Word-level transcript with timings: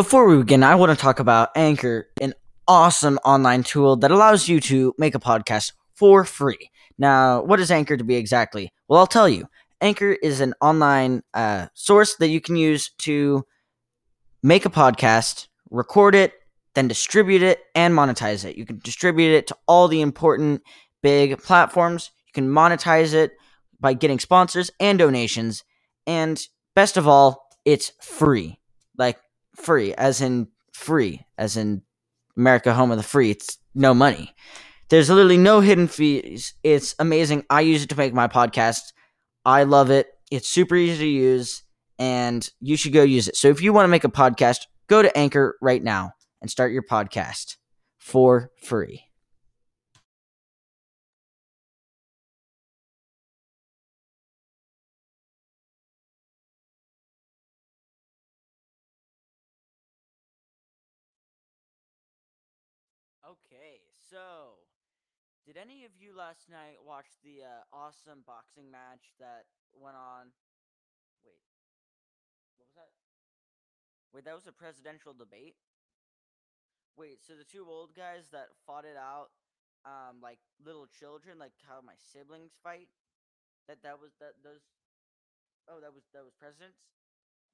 Before 0.00 0.26
we 0.26 0.38
begin, 0.38 0.62
I 0.62 0.76
want 0.76 0.90
to 0.90 0.96
talk 0.96 1.20
about 1.20 1.50
Anchor, 1.54 2.08
an 2.22 2.32
awesome 2.66 3.18
online 3.22 3.62
tool 3.62 3.96
that 3.96 4.10
allows 4.10 4.48
you 4.48 4.58
to 4.60 4.94
make 4.96 5.14
a 5.14 5.20
podcast 5.20 5.72
for 5.94 6.24
free. 6.24 6.70
Now, 6.96 7.42
what 7.42 7.60
is 7.60 7.70
Anchor 7.70 7.98
to 7.98 8.02
be 8.02 8.14
exactly? 8.14 8.72
Well, 8.88 8.98
I'll 8.98 9.06
tell 9.06 9.28
you. 9.28 9.46
Anchor 9.82 10.12
is 10.22 10.40
an 10.40 10.54
online 10.62 11.22
uh, 11.34 11.66
source 11.74 12.16
that 12.16 12.28
you 12.28 12.40
can 12.40 12.56
use 12.56 12.88
to 13.00 13.44
make 14.42 14.64
a 14.64 14.70
podcast, 14.70 15.48
record 15.68 16.14
it, 16.14 16.32
then 16.72 16.88
distribute 16.88 17.42
it 17.42 17.60
and 17.74 17.92
monetize 17.92 18.46
it. 18.46 18.56
You 18.56 18.64
can 18.64 18.78
distribute 18.78 19.34
it 19.34 19.48
to 19.48 19.56
all 19.68 19.86
the 19.86 20.00
important 20.00 20.62
big 21.02 21.42
platforms. 21.42 22.10
You 22.26 22.32
can 22.32 22.48
monetize 22.48 23.12
it 23.12 23.32
by 23.78 23.92
getting 23.92 24.18
sponsors 24.18 24.70
and 24.80 24.98
donations. 24.98 25.62
And 26.06 26.42
best 26.74 26.96
of 26.96 27.06
all, 27.06 27.50
it's 27.66 27.92
free. 28.00 28.58
Like 28.96 29.18
free, 29.60 29.94
as 29.94 30.20
in 30.20 30.48
free, 30.72 31.24
as 31.38 31.56
in 31.56 31.82
America, 32.36 32.74
home 32.74 32.90
of 32.90 32.96
the 32.96 33.02
free. 33.02 33.30
It's 33.30 33.58
no 33.74 33.94
money. 33.94 34.34
There's 34.88 35.08
literally 35.08 35.36
no 35.36 35.60
hidden 35.60 35.86
fees. 35.86 36.54
It's 36.62 36.94
amazing. 36.98 37.44
I 37.48 37.60
use 37.60 37.84
it 37.84 37.90
to 37.90 37.96
make 37.96 38.12
my 38.12 38.28
podcast. 38.28 38.92
I 39.44 39.62
love 39.64 39.90
it. 39.90 40.08
It's 40.30 40.48
super 40.48 40.74
easy 40.74 40.98
to 40.98 41.06
use, 41.06 41.62
and 41.98 42.48
you 42.60 42.76
should 42.76 42.92
go 42.92 43.02
use 43.02 43.28
it. 43.28 43.36
So 43.36 43.48
if 43.48 43.62
you 43.62 43.72
want 43.72 43.84
to 43.84 43.88
make 43.88 44.04
a 44.04 44.08
podcast, 44.08 44.66
go 44.88 45.02
to 45.02 45.16
Anchor 45.16 45.56
right 45.60 45.82
now 45.82 46.12
and 46.40 46.50
start 46.50 46.72
your 46.72 46.82
podcast 46.82 47.56
for 47.98 48.50
free. 48.62 49.09
You 66.10 66.18
last 66.18 66.50
night 66.50 66.82
watch 66.82 67.06
the 67.22 67.46
uh, 67.46 67.62
awesome 67.70 68.26
boxing 68.26 68.66
match 68.66 69.14
that 69.22 69.46
went 69.70 69.94
on? 69.94 70.34
Wait, 71.22 71.38
what 72.58 72.66
was 72.66 72.74
that? 72.74 72.90
Wait, 74.10 74.26
that 74.26 74.34
was 74.34 74.50
a 74.50 74.54
presidential 74.54 75.14
debate? 75.14 75.54
Wait, 76.98 77.22
so 77.22 77.38
the 77.38 77.46
two 77.46 77.62
old 77.62 77.94
guys 77.94 78.26
that 78.34 78.50
fought 78.66 78.82
it 78.82 78.98
out, 78.98 79.30
um, 79.86 80.18
like 80.18 80.42
little 80.58 80.90
children, 80.90 81.38
like 81.38 81.54
how 81.62 81.78
my 81.78 81.94
siblings 81.94 82.58
fight? 82.58 82.90
That 83.70 83.86
that 83.86 84.02
was 84.02 84.10
that 84.18 84.34
those 84.42 84.66
Oh, 85.70 85.78
that 85.78 85.94
was 85.94 86.02
that 86.10 86.26
was 86.26 86.34
presidents? 86.34 86.82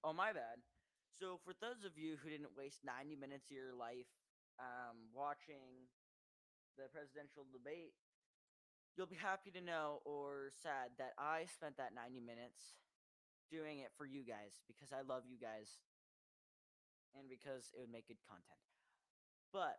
Oh, 0.01 0.17
my 0.17 0.33
bad. 0.33 0.65
So 1.13 1.37
for 1.45 1.53
those 1.61 1.85
of 1.85 2.01
you 2.01 2.17
who 2.17 2.33
didn't 2.33 2.57
waste 2.57 2.81
90 2.81 3.21
minutes 3.21 3.53
of 3.53 3.57
your 3.61 3.77
life 3.77 4.09
um, 4.57 5.13
watching 5.13 5.93
the 6.81 6.89
presidential 6.89 7.45
debate, 7.53 7.93
you'll 8.97 9.07
be 9.07 9.21
happy 9.21 9.53
to 9.53 9.61
know 9.61 10.01
or 10.09 10.49
sad 10.65 10.97
that 10.97 11.13
I 11.21 11.45
spent 11.53 11.77
that 11.77 11.93
90 11.93 12.25
minutes 12.25 12.81
doing 13.53 13.85
it 13.85 13.93
for 13.95 14.09
you 14.09 14.25
guys 14.25 14.65
because 14.67 14.91
I 14.91 15.05
love 15.05 15.29
you 15.29 15.37
guys 15.37 15.69
and 17.13 17.29
because 17.29 17.69
it 17.77 17.79
would 17.85 17.93
make 17.93 18.09
good 18.09 18.21
content. 18.25 18.61
But 19.53 19.77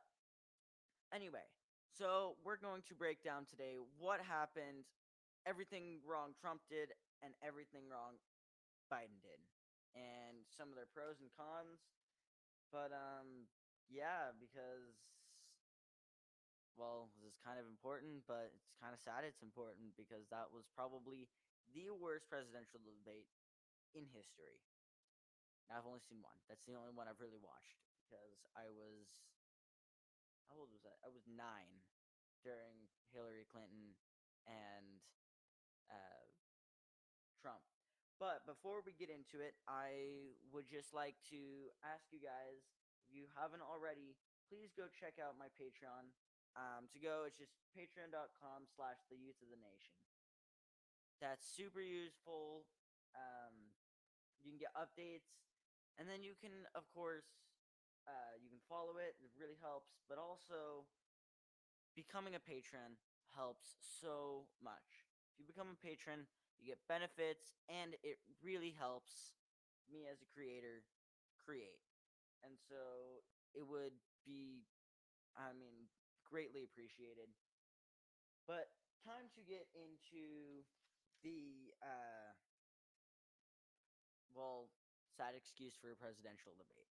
anyway, 1.10 1.50
so 1.98 2.38
we're 2.46 2.62
going 2.62 2.86
to 2.88 2.94
break 2.94 3.26
down 3.26 3.50
today 3.50 3.82
what 3.98 4.22
happened, 4.22 4.86
everything 5.50 5.98
wrong 6.06 6.38
Trump 6.38 6.62
did, 6.70 6.94
and 7.26 7.34
everything 7.42 7.90
wrong 7.90 8.22
Biden 8.94 9.18
did, 9.26 9.42
and 9.98 10.46
some 10.54 10.70
of 10.70 10.78
their 10.78 10.90
pros 10.90 11.18
and 11.20 11.34
cons. 11.34 11.90
But 12.70 12.94
um, 12.94 13.50
yeah, 13.90 14.30
because 14.38 15.17
well, 16.78 17.10
this 17.18 17.34
is 17.34 17.38
kind 17.42 17.58
of 17.58 17.66
important, 17.66 18.24
but 18.30 18.54
it's 18.54 18.78
kind 18.78 18.94
of 18.94 19.02
sad 19.02 19.26
it's 19.26 19.42
important 19.42 19.98
because 19.98 20.30
that 20.30 20.54
was 20.54 20.70
probably 20.72 21.28
the 21.74 21.90
worst 21.92 22.30
presidential 22.30 22.80
debate 22.80 23.28
in 23.98 24.06
history. 24.14 24.62
Now, 25.68 25.82
I've 25.82 25.90
only 25.90 26.06
seen 26.06 26.24
one. 26.24 26.38
That's 26.48 26.64
the 26.64 26.78
only 26.78 26.96
one 26.96 27.12
I've 27.12 27.20
really 27.20 27.42
watched 27.42 27.84
because 28.08 28.46
I 28.56 28.72
was 28.72 29.10
how 30.48 30.56
old 30.56 30.72
was 30.72 30.88
I? 30.88 30.96
I 31.04 31.12
was 31.12 31.28
nine 31.28 31.84
during 32.40 32.88
Hillary 33.12 33.44
Clinton 33.52 34.00
and 34.48 35.04
uh, 35.92 36.24
Trump. 37.44 37.60
But 38.18 38.48
before 38.50 38.82
we 38.82 38.98
get 38.98 39.14
into 39.14 39.44
it, 39.44 39.54
I 39.70 40.34
would 40.50 40.66
just 40.66 40.96
like 40.96 41.20
to 41.30 41.70
ask 41.86 42.10
you 42.10 42.24
guys, 42.24 42.66
if 43.06 43.14
you 43.14 43.30
haven't 43.38 43.62
already, 43.62 44.18
please 44.50 44.74
go 44.74 44.90
check 44.90 45.22
out 45.22 45.38
my 45.38 45.52
Patreon. 45.54 46.10
Um, 46.56 46.90
to 46.94 46.98
go, 46.98 47.28
it's 47.28 47.38
just 47.38 47.54
patreon.com 47.76 48.66
slash 48.74 49.02
the 49.12 49.20
youth 49.20 49.38
of 49.44 49.50
the 49.52 49.60
nation. 49.60 49.98
That's 51.22 51.46
super 51.46 51.82
useful. 51.82 52.66
Um, 53.14 53.74
you 54.42 54.54
can 54.54 54.62
get 54.62 54.74
updates, 54.78 55.30
and 55.98 56.06
then 56.06 56.22
you 56.22 56.38
can, 56.38 56.66
of 56.78 56.86
course, 56.94 57.26
uh, 58.06 58.38
you 58.40 58.50
can 58.50 58.62
follow 58.70 59.02
it. 59.02 59.18
It 59.20 59.34
really 59.36 59.58
helps. 59.60 59.98
But 60.06 60.22
also, 60.22 60.86
becoming 61.98 62.38
a 62.38 62.42
patron 62.42 63.02
helps 63.34 63.78
so 63.82 64.46
much. 64.62 65.06
If 65.34 65.42
you 65.42 65.46
become 65.46 65.74
a 65.74 65.80
patron, 65.82 66.30
you 66.58 66.70
get 66.74 66.82
benefits, 66.90 67.58
and 67.70 67.98
it 68.02 68.18
really 68.42 68.74
helps 68.74 69.38
me 69.90 70.06
as 70.10 70.22
a 70.22 70.30
creator 70.30 70.86
create. 71.42 71.82
And 72.46 72.58
so 72.58 73.22
it 73.54 73.66
would 73.66 73.98
be, 74.26 74.66
I 75.34 75.54
mean, 75.58 75.90
greatly 76.30 76.64
appreciated. 76.64 77.32
But 78.48 78.72
time 79.04 79.28
to 79.36 79.42
get 79.44 79.68
into 79.76 80.64
the, 81.24 81.74
uh, 81.84 82.36
well, 84.36 84.70
sad 85.16 85.34
excuse 85.36 85.76
for 85.80 85.92
a 85.92 85.98
presidential 85.98 86.54
debate. 86.56 86.92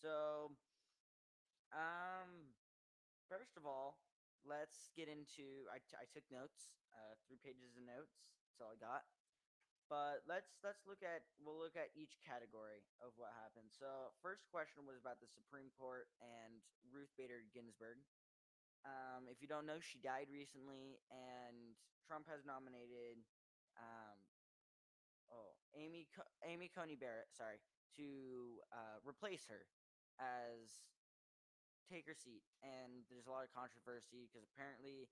So, 0.00 0.50
um, 1.74 2.54
first 3.28 3.56
of 3.56 3.66
all, 3.66 3.98
let's 4.46 4.90
get 4.96 5.08
into. 5.10 5.66
I, 5.70 5.78
t- 5.82 5.98
I 5.98 6.06
took 6.08 6.24
notes, 6.30 6.74
uh, 6.94 7.14
three 7.26 7.38
pages 7.42 7.74
of 7.76 7.84
notes. 7.84 8.24
That's 8.48 8.60
all 8.62 8.72
I 8.74 8.80
got. 8.80 9.04
But 9.92 10.24
let's 10.24 10.56
let's 10.64 10.80
look 10.88 11.04
at 11.04 11.28
we'll 11.44 11.60
look 11.60 11.76
at 11.76 11.92
each 11.92 12.16
category 12.24 12.88
of 13.04 13.12
what 13.20 13.36
happened. 13.36 13.68
So 13.68 14.16
first 14.24 14.48
question 14.48 14.88
was 14.88 14.96
about 14.96 15.20
the 15.20 15.28
Supreme 15.28 15.68
Court 15.76 16.08
and 16.24 16.64
Ruth 16.88 17.12
Bader 17.20 17.44
Ginsburg. 17.52 18.00
Um, 18.84 19.24
if 19.32 19.40
you 19.40 19.48
don't 19.48 19.64
know, 19.64 19.80
she 19.80 19.98
died 19.98 20.28
recently, 20.28 21.00
and 21.08 21.76
Trump 22.04 22.28
has 22.28 22.44
nominated 22.44 23.24
um, 23.80 24.18
oh 25.32 25.56
Amy 25.72 26.06
Co- 26.12 26.28
Amy 26.44 26.68
Coney 26.68 26.96
Barrett, 26.96 27.32
sorry, 27.32 27.60
to 27.96 28.60
uh, 28.72 29.00
replace 29.04 29.48
her 29.48 29.64
as 30.20 30.84
take 31.88 32.04
her 32.08 32.16
seat. 32.16 32.44
And 32.60 33.04
there's 33.08 33.28
a 33.28 33.32
lot 33.32 33.44
of 33.44 33.52
controversy 33.52 34.28
because 34.28 34.44
apparently 34.44 35.08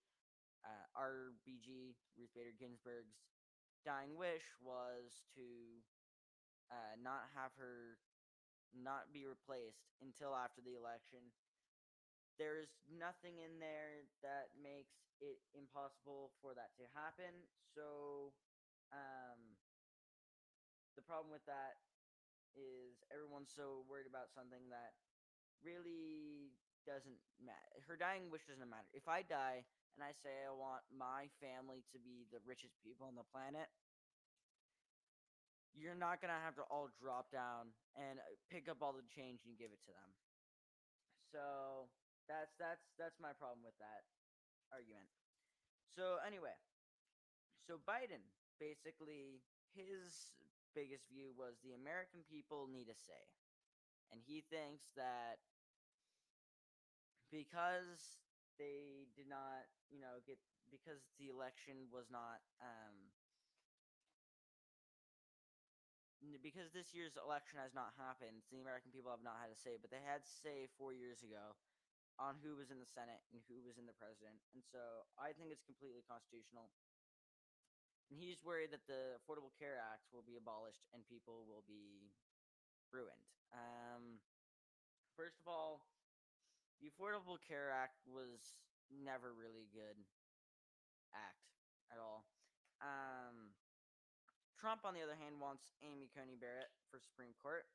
uh, 0.64 0.84
RBG 0.96 1.96
Ruth 2.16 2.32
Bader 2.36 2.54
Ginsburg's 2.56 3.24
dying 3.84 4.14
wish 4.16 4.44
was 4.62 5.24
to 5.34 5.80
uh, 6.70 6.94
not 7.00 7.28
have 7.34 7.52
her 7.58 7.98
not 8.72 9.12
be 9.12 9.28
replaced 9.28 9.92
until 10.00 10.32
after 10.32 10.64
the 10.64 10.76
election. 10.76 11.32
There's 12.40 12.72
nothing 12.88 13.38
in 13.38 13.60
there 13.60 14.08
that 14.24 14.52
makes 14.56 14.96
it 15.20 15.38
impossible 15.52 16.32
for 16.40 16.56
that 16.56 16.72
to 16.80 16.88
happen. 16.96 17.46
So, 17.76 18.32
um, 18.92 19.56
the 20.96 21.04
problem 21.04 21.32
with 21.32 21.44
that 21.48 21.80
is 22.52 23.00
everyone's 23.08 23.52
so 23.52 23.84
worried 23.88 24.08
about 24.08 24.28
something 24.32 24.68
that 24.68 24.92
really 25.64 26.52
doesn't 26.84 27.20
matter. 27.40 27.80
Her 27.86 27.96
dying 27.96 28.28
wish 28.28 28.44
doesn't 28.44 28.68
matter. 28.68 28.90
If 28.92 29.06
I 29.08 29.22
die 29.22 29.64
and 29.96 30.02
I 30.02 30.12
say 30.12 30.44
I 30.44 30.52
want 30.52 30.84
my 30.92 31.30
family 31.40 31.86
to 31.94 31.98
be 32.00 32.28
the 32.28 32.42
richest 32.44 32.76
people 32.82 33.06
on 33.06 33.16
the 33.16 33.26
planet, 33.30 33.70
you're 35.72 35.96
not 35.96 36.20
gonna 36.20 36.40
have 36.42 36.56
to 36.60 36.66
all 36.68 36.92
drop 37.00 37.32
down 37.32 37.72
and 37.96 38.20
uh, 38.20 38.36
pick 38.52 38.68
up 38.68 38.84
all 38.84 38.92
the 38.92 39.06
change 39.08 39.40
and 39.48 39.56
give 39.56 39.72
it 39.72 39.80
to 39.88 39.92
them. 39.96 40.10
So 41.32 41.88
that's 42.28 42.54
that's 42.58 42.84
that's 42.98 43.18
my 43.20 43.32
problem 43.36 43.62
with 43.64 43.76
that 43.78 44.06
argument. 44.72 45.10
So 45.92 46.18
anyway, 46.24 46.56
so 47.66 47.78
Biden 47.82 48.22
basically 48.58 49.42
his 49.74 50.32
biggest 50.74 51.08
view 51.08 51.32
was 51.36 51.60
the 51.60 51.76
American 51.76 52.24
people 52.28 52.68
need 52.68 52.88
a 52.88 52.96
say. 52.96 53.24
And 54.12 54.20
he 54.24 54.44
thinks 54.52 54.92
that 54.96 55.40
because 57.32 58.20
they 58.60 59.08
did 59.16 59.28
not, 59.28 59.64
you 59.88 60.00
know, 60.00 60.20
get 60.26 60.36
because 60.70 61.00
the 61.18 61.28
election 61.28 61.88
was 61.92 62.08
not 62.12 62.40
um 62.60 63.12
because 66.42 66.70
this 66.70 66.94
year's 66.94 67.18
election 67.18 67.58
has 67.58 67.74
not 67.74 67.90
happened, 67.98 68.46
the 68.54 68.62
American 68.62 68.94
people 68.94 69.10
have 69.10 69.26
not 69.26 69.42
had 69.42 69.50
a 69.50 69.58
say, 69.58 69.74
but 69.80 69.90
they 69.90 70.02
had 70.02 70.22
say 70.22 70.70
four 70.78 70.94
years 70.94 71.22
ago 71.26 71.58
on 72.22 72.38
who 72.38 72.54
was 72.54 72.70
in 72.70 72.78
the 72.78 72.86
Senate 72.94 73.18
and 73.34 73.42
who 73.50 73.58
was 73.66 73.74
in 73.82 73.90
the 73.90 73.98
president. 73.98 74.38
And 74.54 74.62
so 74.62 75.10
I 75.18 75.34
think 75.34 75.50
it's 75.50 75.66
completely 75.66 76.06
constitutional. 76.06 76.70
And 78.06 78.14
he's 78.14 78.38
worried 78.46 78.70
that 78.70 78.86
the 78.86 79.18
Affordable 79.18 79.50
Care 79.58 79.74
Act 79.82 80.06
will 80.14 80.22
be 80.22 80.38
abolished 80.38 80.86
and 80.94 81.02
people 81.10 81.42
will 81.50 81.66
be 81.66 82.14
ruined. 82.94 83.26
Um, 83.50 84.22
first 85.18 85.42
of 85.42 85.50
all, 85.50 85.82
the 86.78 86.94
Affordable 86.94 87.42
Care 87.42 87.74
Act 87.74 87.98
was 88.06 88.54
never 88.86 89.34
really 89.34 89.66
good 89.74 89.98
act 91.10 91.42
at 91.90 91.98
all. 91.98 92.28
Um, 92.78 93.56
Trump, 94.62 94.86
on 94.86 94.94
the 94.94 95.02
other 95.02 95.18
hand, 95.18 95.42
wants 95.42 95.74
Amy 95.82 96.06
Coney 96.14 96.38
Barrett 96.38 96.70
for 96.86 97.02
Supreme 97.02 97.34
Court. 97.42 97.66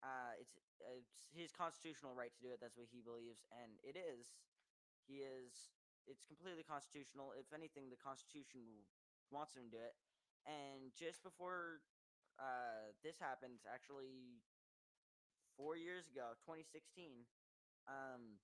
Uh, 0.00 0.32
it's 0.40 0.56
it's 0.80 1.28
his 1.28 1.52
constitutional 1.52 2.16
right 2.16 2.32
to 2.32 2.40
do 2.40 2.50
it. 2.52 2.58
That's 2.60 2.76
what 2.76 2.88
he 2.88 3.04
believes, 3.04 3.44
and 3.52 3.76
it 3.84 3.96
is. 4.00 4.40
He 5.04 5.20
is. 5.20 5.72
It's 6.08 6.24
completely 6.24 6.64
constitutional. 6.64 7.36
If 7.36 7.52
anything, 7.52 7.92
the 7.92 8.00
Constitution 8.00 8.88
wants 9.28 9.54
him 9.54 9.68
to 9.68 9.72
do 9.76 9.82
it. 9.84 9.94
And 10.48 10.90
just 10.96 11.20
before 11.20 11.84
uh, 12.40 12.96
this 13.04 13.20
happened, 13.20 13.60
actually, 13.68 14.40
four 15.60 15.76
years 15.76 16.08
ago, 16.08 16.32
2016, 16.40 17.28
um, 17.84 18.40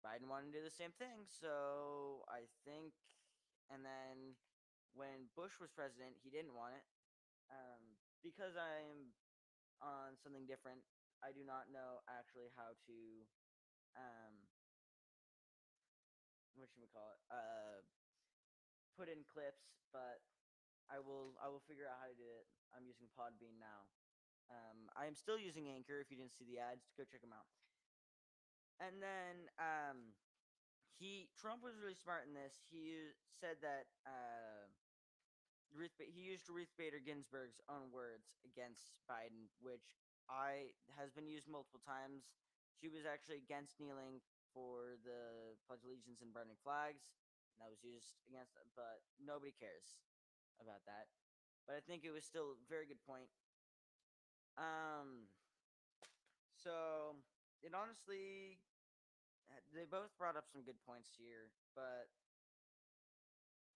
Biden 0.00 0.30
wanted 0.30 0.54
to 0.54 0.62
do 0.62 0.64
the 0.64 0.72
same 0.72 0.94
thing. 0.94 1.26
So 1.26 2.22
I 2.30 2.46
think, 2.62 2.94
and 3.68 3.82
then 3.82 4.38
when 4.94 5.28
Bush 5.34 5.58
was 5.58 5.74
president, 5.74 6.22
he 6.22 6.30
didn't 6.30 6.54
want 6.54 6.78
it. 6.78 6.86
Um, 7.50 7.98
because 8.22 8.54
I'm 8.54 9.10
on 9.82 10.16
something 10.20 10.46
different, 10.46 10.84
I 11.20 11.32
do 11.32 11.44
not 11.44 11.68
know 11.72 12.00
actually 12.08 12.48
how 12.56 12.72
to, 12.88 12.96
um, 13.96 14.34
what 16.56 16.68
should 16.70 16.80
we 16.80 16.88
call 16.88 17.12
it? 17.12 17.20
Uh, 17.28 17.82
put 18.96 19.08
in 19.08 19.24
clips, 19.24 19.80
but 19.92 20.20
I 20.90 20.98
will 20.98 21.38
I 21.38 21.48
will 21.48 21.62
figure 21.64 21.86
out 21.86 22.00
how 22.02 22.08
to 22.10 22.18
do 22.18 22.26
it. 22.26 22.46
I'm 22.74 22.86
using 22.86 23.08
Podbean 23.14 23.58
now. 23.58 23.86
Um, 24.50 24.90
I 24.98 25.06
am 25.06 25.14
still 25.14 25.38
using 25.38 25.70
Anchor. 25.70 26.02
If 26.02 26.10
you 26.10 26.18
didn't 26.18 26.34
see 26.34 26.44
the 26.44 26.58
ads, 26.58 26.90
go 26.98 27.06
check 27.06 27.22
them 27.22 27.32
out. 27.32 27.46
And 28.82 28.98
then 28.98 29.46
um, 29.60 30.18
he 30.98 31.30
Trump 31.38 31.62
was 31.62 31.78
really 31.78 31.94
smart 31.94 32.26
in 32.26 32.34
this. 32.34 32.66
He 32.68 33.14
said 33.38 33.62
that 33.62 33.86
uh, 34.04 34.66
Ruth 35.70 35.94
he 35.98 36.22
used 36.26 36.50
Ruth 36.50 36.70
Bader 36.74 36.98
Ginsburg's 36.98 37.62
own 37.70 37.94
words 37.94 38.34
against 38.42 38.98
Biden, 39.06 39.50
which 39.62 39.94
I 40.26 40.74
has 40.98 41.10
been 41.14 41.30
used 41.30 41.46
multiple 41.46 41.82
times. 41.82 42.26
She 42.78 42.90
was 42.90 43.06
actually 43.06 43.42
against 43.42 43.78
kneeling 43.78 44.24
for 44.50 44.98
the 45.06 45.54
Pledge 45.66 45.84
of 45.84 45.90
Allegiance 45.90 46.22
and 46.22 46.34
burning 46.34 46.58
flags. 46.62 47.06
And 47.54 47.62
that 47.62 47.70
was 47.70 47.82
used 47.84 48.18
against, 48.26 48.56
but 48.74 49.04
nobody 49.20 49.52
cares 49.52 50.00
about 50.58 50.82
that. 50.86 51.10
But 51.66 51.76
I 51.78 51.82
think 51.84 52.02
it 52.02 52.10
was 52.14 52.24
still 52.24 52.56
a 52.56 52.60
very 52.66 52.86
good 52.88 53.02
point. 53.04 53.30
Um, 54.58 55.30
so 56.56 57.16
it 57.62 57.72
honestly, 57.76 58.58
they 59.74 59.86
both 59.86 60.10
brought 60.18 60.36
up 60.36 60.48
some 60.50 60.62
good 60.64 60.80
points 60.82 61.14
here, 61.14 61.52
but 61.76 62.08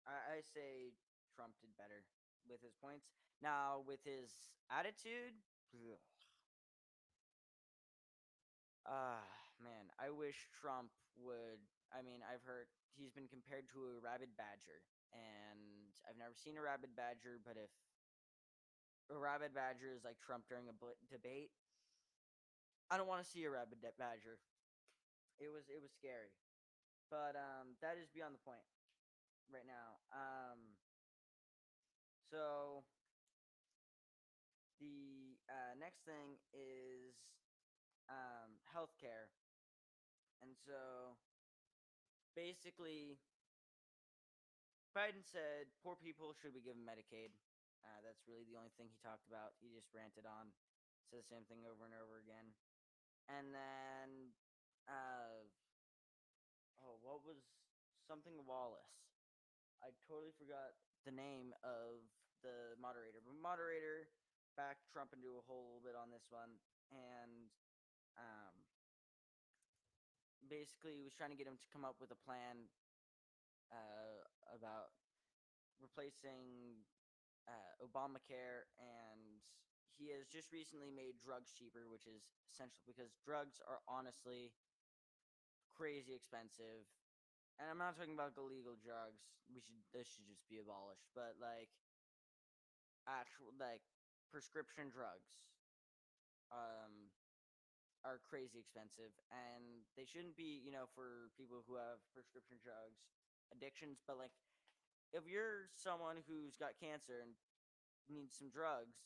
I, 0.06 0.38
I 0.38 0.44
say 0.44 0.96
Trump 1.35 1.55
did 1.61 1.75
better 1.77 2.05
with 2.49 2.63
his 2.63 2.75
points. 2.81 3.07
Now 3.43 3.83
with 3.87 4.01
his 4.05 4.31
attitude, 4.71 5.35
ah 8.87 9.23
man, 9.63 9.91
I 10.01 10.11
wish 10.11 10.49
Trump 10.61 10.91
would. 11.17 11.61
I 11.95 12.03
mean, 12.03 12.21
I've 12.27 12.43
heard 12.43 12.67
he's 12.97 13.13
been 13.13 13.29
compared 13.29 13.69
to 13.73 13.79
a 13.87 14.01
rabid 14.03 14.35
badger, 14.37 14.83
and 15.13 15.95
I've 16.09 16.19
never 16.19 16.35
seen 16.35 16.57
a 16.57 16.63
rabid 16.65 16.97
badger, 16.97 17.39
but 17.45 17.57
if 17.57 17.71
a 19.11 19.17
rabid 19.19 19.55
badger 19.55 19.93
is 19.95 20.05
like 20.05 20.19
Trump 20.21 20.45
during 20.49 20.69
a 20.69 20.75
debate, 21.11 21.51
I 22.91 22.97
don't 22.97 23.09
want 23.09 23.25
to 23.25 23.29
see 23.29 23.45
a 23.45 23.51
rabid 23.51 23.81
de- 23.81 23.93
badger. 23.99 24.39
It 25.41 25.51
was 25.51 25.67
it 25.69 25.81
was 25.83 25.91
scary, 25.93 26.31
but 27.11 27.35
um, 27.37 27.77
that 27.83 27.99
is 27.99 28.09
beyond 28.11 28.35
the 28.35 28.43
point 28.45 28.65
right 29.53 29.67
now. 29.67 30.01
Um, 30.13 30.77
so 32.35 32.83
the 34.83 35.39
uh, 35.47 35.79
next 35.79 36.03
thing 36.03 36.35
is 36.51 37.15
um, 38.11 38.59
healthcare, 38.67 39.31
and 40.43 40.59
so 40.67 41.15
basically, 42.35 43.23
Biden 44.91 45.23
said 45.23 45.71
poor 45.79 45.95
people 45.95 46.35
should 46.35 46.59
be 46.59 46.67
given 46.67 46.83
Medicaid. 46.83 47.31
Uh, 47.87 48.03
that's 48.03 48.27
really 48.27 48.43
the 48.51 48.59
only 48.59 48.75
thing 48.75 48.91
he 48.91 48.99
talked 48.99 49.31
about. 49.31 49.55
He 49.63 49.71
just 49.71 49.95
ranted 49.95 50.27
on, 50.27 50.51
said 51.07 51.23
the 51.23 51.31
same 51.31 51.47
thing 51.47 51.63
over 51.63 51.87
and 51.87 51.95
over 51.95 52.19
again, 52.19 52.51
and 53.31 53.55
then 53.55 54.35
uh, 54.91 55.47
oh, 56.83 56.99
what 56.99 57.23
was 57.23 57.39
something 58.11 58.43
Wallace? 58.43 59.07
I 59.79 59.95
totally 60.11 60.35
forgot 60.35 60.75
the 61.07 61.13
name 61.13 61.53
of 61.63 62.01
the 62.44 62.76
moderator, 62.76 63.25
but 63.25 63.35
moderator 63.35 64.12
backed 64.55 64.87
Trump 64.93 65.11
into 65.17 65.41
a 65.41 65.44
hole 65.49 65.67
little 65.75 65.82
bit 65.82 65.96
on 65.99 66.12
this 66.12 66.29
one, 66.31 66.61
and 66.93 67.50
um, 68.20 68.55
basically 70.46 71.00
was 71.02 71.17
trying 71.17 71.32
to 71.32 71.38
get 71.41 71.49
him 71.49 71.58
to 71.58 71.73
come 71.73 71.82
up 71.82 71.96
with 71.99 72.12
a 72.12 72.20
plan 72.23 72.69
uh, 73.73 74.20
about 74.52 74.93
replacing 75.81 76.85
uh, 77.49 77.73
Obamacare, 77.81 78.69
and 78.79 79.43
he 79.96 80.12
has 80.12 80.29
just 80.29 80.52
recently 80.52 80.91
made 80.93 81.19
drugs 81.23 81.52
cheaper, 81.56 81.88
which 81.88 82.06
is 82.06 82.23
essential 82.50 82.82
because 82.87 83.17
drugs 83.25 83.58
are 83.64 83.81
honestly 83.88 84.52
crazy 85.75 86.14
expensive. 86.14 86.87
And 87.58 87.70
I'm 87.70 87.79
not 87.79 87.94
talking 87.94 88.14
about 88.19 88.35
illegal 88.35 88.75
drugs. 88.75 89.23
We 89.46 89.62
should 89.62 89.79
this 89.94 90.11
should 90.11 90.26
just 90.26 90.43
be 90.50 90.58
abolished, 90.58 91.06
but 91.14 91.38
like 91.38 91.70
actual 93.06 93.53
like 93.61 93.83
prescription 94.33 94.91
drugs 94.91 95.31
um 96.53 97.12
are 98.05 98.20
crazy 98.20 98.61
expensive 98.61 99.17
and 99.32 99.81
they 99.96 100.05
shouldn't 100.05 100.37
be, 100.37 100.61
you 100.61 100.69
know, 100.69 100.84
for 100.93 101.32
people 101.41 101.65
who 101.65 101.81
have 101.81 102.05
prescription 102.13 102.61
drugs 102.61 103.01
addictions, 103.49 104.01
but 104.05 104.20
like 104.20 104.32
if 105.15 105.25
you're 105.31 105.70
someone 105.73 106.20
who's 106.27 106.58
got 106.58 106.77
cancer 106.77 107.23
and 107.23 107.32
needs 108.11 108.37
some 108.37 108.51
drugs, 108.51 108.99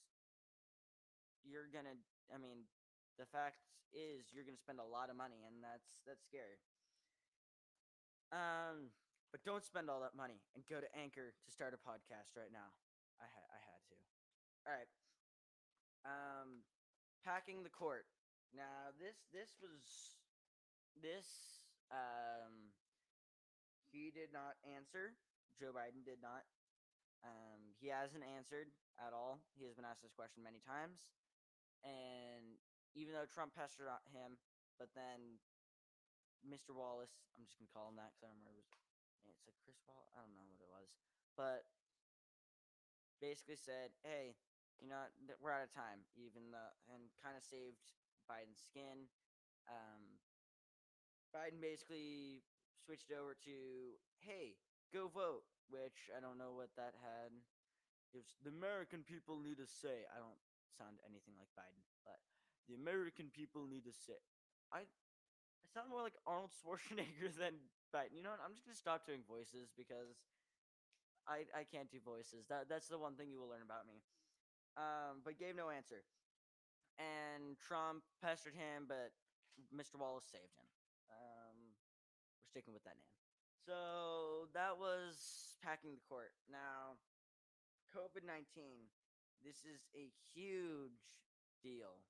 you're 1.45 1.69
gonna. 1.71 1.95
I 2.33 2.41
mean, 2.41 2.67
the 3.21 3.29
fact 3.29 3.61
is 3.93 4.33
you're 4.33 4.45
gonna 4.45 4.61
spend 4.61 4.81
a 4.81 4.89
lot 4.89 5.13
of 5.13 5.17
money, 5.17 5.45
and 5.45 5.61
that's 5.63 6.01
that's 6.09 6.25
scary. 6.25 6.59
Um, 8.33 8.93
but 9.33 9.45
don't 9.45 9.65
spend 9.65 9.89
all 9.89 10.01
that 10.01 10.17
money 10.17 10.41
and 10.57 10.65
go 10.69 10.81
to 10.81 10.89
Anchor 10.97 11.33
to 11.33 11.49
start 11.53 11.77
a 11.77 11.81
podcast 11.81 12.37
right 12.37 12.53
now. 12.53 12.73
I 13.21 13.29
had 13.29 13.45
I 13.53 13.61
had 13.61 13.81
to. 13.93 13.97
All 14.69 14.75
right. 14.75 14.89
Um, 16.05 16.61
packing 17.25 17.63
the 17.63 17.73
court. 17.73 18.07
Now 18.53 18.93
this 19.01 19.17
this 19.33 19.57
was 19.61 20.17
this 21.01 21.29
um 21.93 22.73
he 23.93 24.13
did 24.13 24.31
not 24.33 24.61
answer. 24.65 25.17
Joe 25.57 25.73
Biden 25.75 26.05
did 26.05 26.21
not. 26.21 26.45
Um, 27.25 27.75
he 27.83 27.89
hasn't 27.91 28.23
answered 28.23 28.71
at 29.01 29.11
all. 29.17 29.43
He 29.59 29.67
has 29.67 29.75
been 29.75 29.89
asked 29.89 30.03
this 30.05 30.15
question 30.15 30.45
many 30.45 30.63
times, 30.63 31.11
and 31.83 32.59
even 32.95 33.15
though 33.15 33.27
Trump 33.27 33.55
pestered 33.57 33.91
him, 34.13 34.39
but 34.79 34.91
then 34.95 35.41
Mr. 36.47 36.75
Wallace, 36.75 37.15
I'm 37.37 37.45
just 37.47 37.59
gonna 37.59 37.71
call 37.73 37.91
him 37.91 37.99
that 37.99 38.15
because 38.15 38.31
I 38.31 38.35
remember. 38.35 38.55
His, 38.59 38.71
man, 39.27 39.35
it's 39.35 39.47
like 39.47 39.59
Chris 39.65 39.79
Wallace. 39.87 40.11
I 40.15 40.23
don't 40.23 40.35
know 40.35 40.47
what 40.47 40.63
it 40.63 40.71
was, 40.71 40.91
but 41.37 41.67
basically 43.21 43.57
said, 43.57 43.91
"Hey, 44.03 44.35
you 44.81 44.89
know 44.89 45.03
we're 45.43 45.53
out 45.53 45.65
of 45.67 45.73
time," 45.75 46.07
even 46.15 46.51
though 46.51 46.73
and 46.93 47.11
kind 47.23 47.37
of 47.37 47.43
saved 47.43 47.83
Biden's 48.31 48.61
skin. 48.61 49.09
Um, 49.69 50.23
Biden 51.35 51.61
basically 51.61 52.43
switched 52.85 53.13
over 53.13 53.35
to, 53.45 53.57
"Hey, 54.21 54.57
go 54.93 55.09
vote," 55.09 55.45
which 55.69 56.11
I 56.17 56.21
don't 56.21 56.39
know 56.39 56.55
what 56.55 56.75
that 56.77 56.95
had. 56.95 57.33
It 58.13 58.17
was 58.17 58.37
the 58.41 58.51
American 58.51 59.05
people 59.05 59.39
need 59.39 59.59
to 59.59 59.67
say. 59.67 60.07
I 60.09 60.19
don't 60.19 60.41
sound 60.77 61.01
anything 61.05 61.37
like 61.37 61.53
Biden, 61.53 61.85
but 62.05 62.21
the 62.69 62.75
American 62.75 63.31
people 63.31 63.67
need 63.67 63.85
to 63.85 63.93
say. 63.93 64.21
I 64.73 64.81
I 64.81 65.67
sound 65.69 65.91
more 65.91 66.03
like 66.03 66.17
Arnold 66.27 66.53
Schwarzenegger 66.59 67.35
than 67.37 67.61
Biden. 67.93 68.17
You 68.17 68.23
know 68.23 68.31
what? 68.31 68.41
I'm 68.45 68.55
just 68.55 68.65
gonna 68.65 68.77
stop 68.77 69.05
doing 69.05 69.25
voices 69.29 69.73
because 69.77 70.17
I 71.27 71.45
I 71.53 71.65
can't 71.65 71.91
do 71.91 72.01
voices. 72.01 72.47
That 72.49 72.69
that's 72.69 72.89
the 72.89 72.99
one 72.99 73.17
thing 73.17 73.29
you 73.29 73.41
will 73.41 73.49
learn 73.49 73.65
about 73.65 73.85
me. 73.87 74.01
Um, 74.79 75.21
but 75.27 75.39
gave 75.39 75.59
no 75.59 75.69
answer. 75.69 76.07
And 76.99 77.59
Trump 77.59 78.07
pestered 78.23 78.55
him, 78.55 78.87
but 78.87 79.11
Mr. 79.75 79.99
Wallace 79.99 80.27
saved 80.31 80.55
him. 80.55 80.69
Um, 81.11 81.75
we're 82.39 82.47
sticking 82.47 82.75
with 82.75 82.87
that 82.87 82.95
name. 82.95 83.15
So 83.67 84.49
that 84.55 84.79
was 84.79 85.59
packing 85.61 85.93
the 85.93 86.03
court. 86.09 86.33
Now, 86.47 86.97
COVID 87.93 88.25
19, 88.25 88.89
this 89.43 89.67
is 89.67 89.85
a 89.93 90.09
huge 90.35 91.03
deal. 91.61 92.01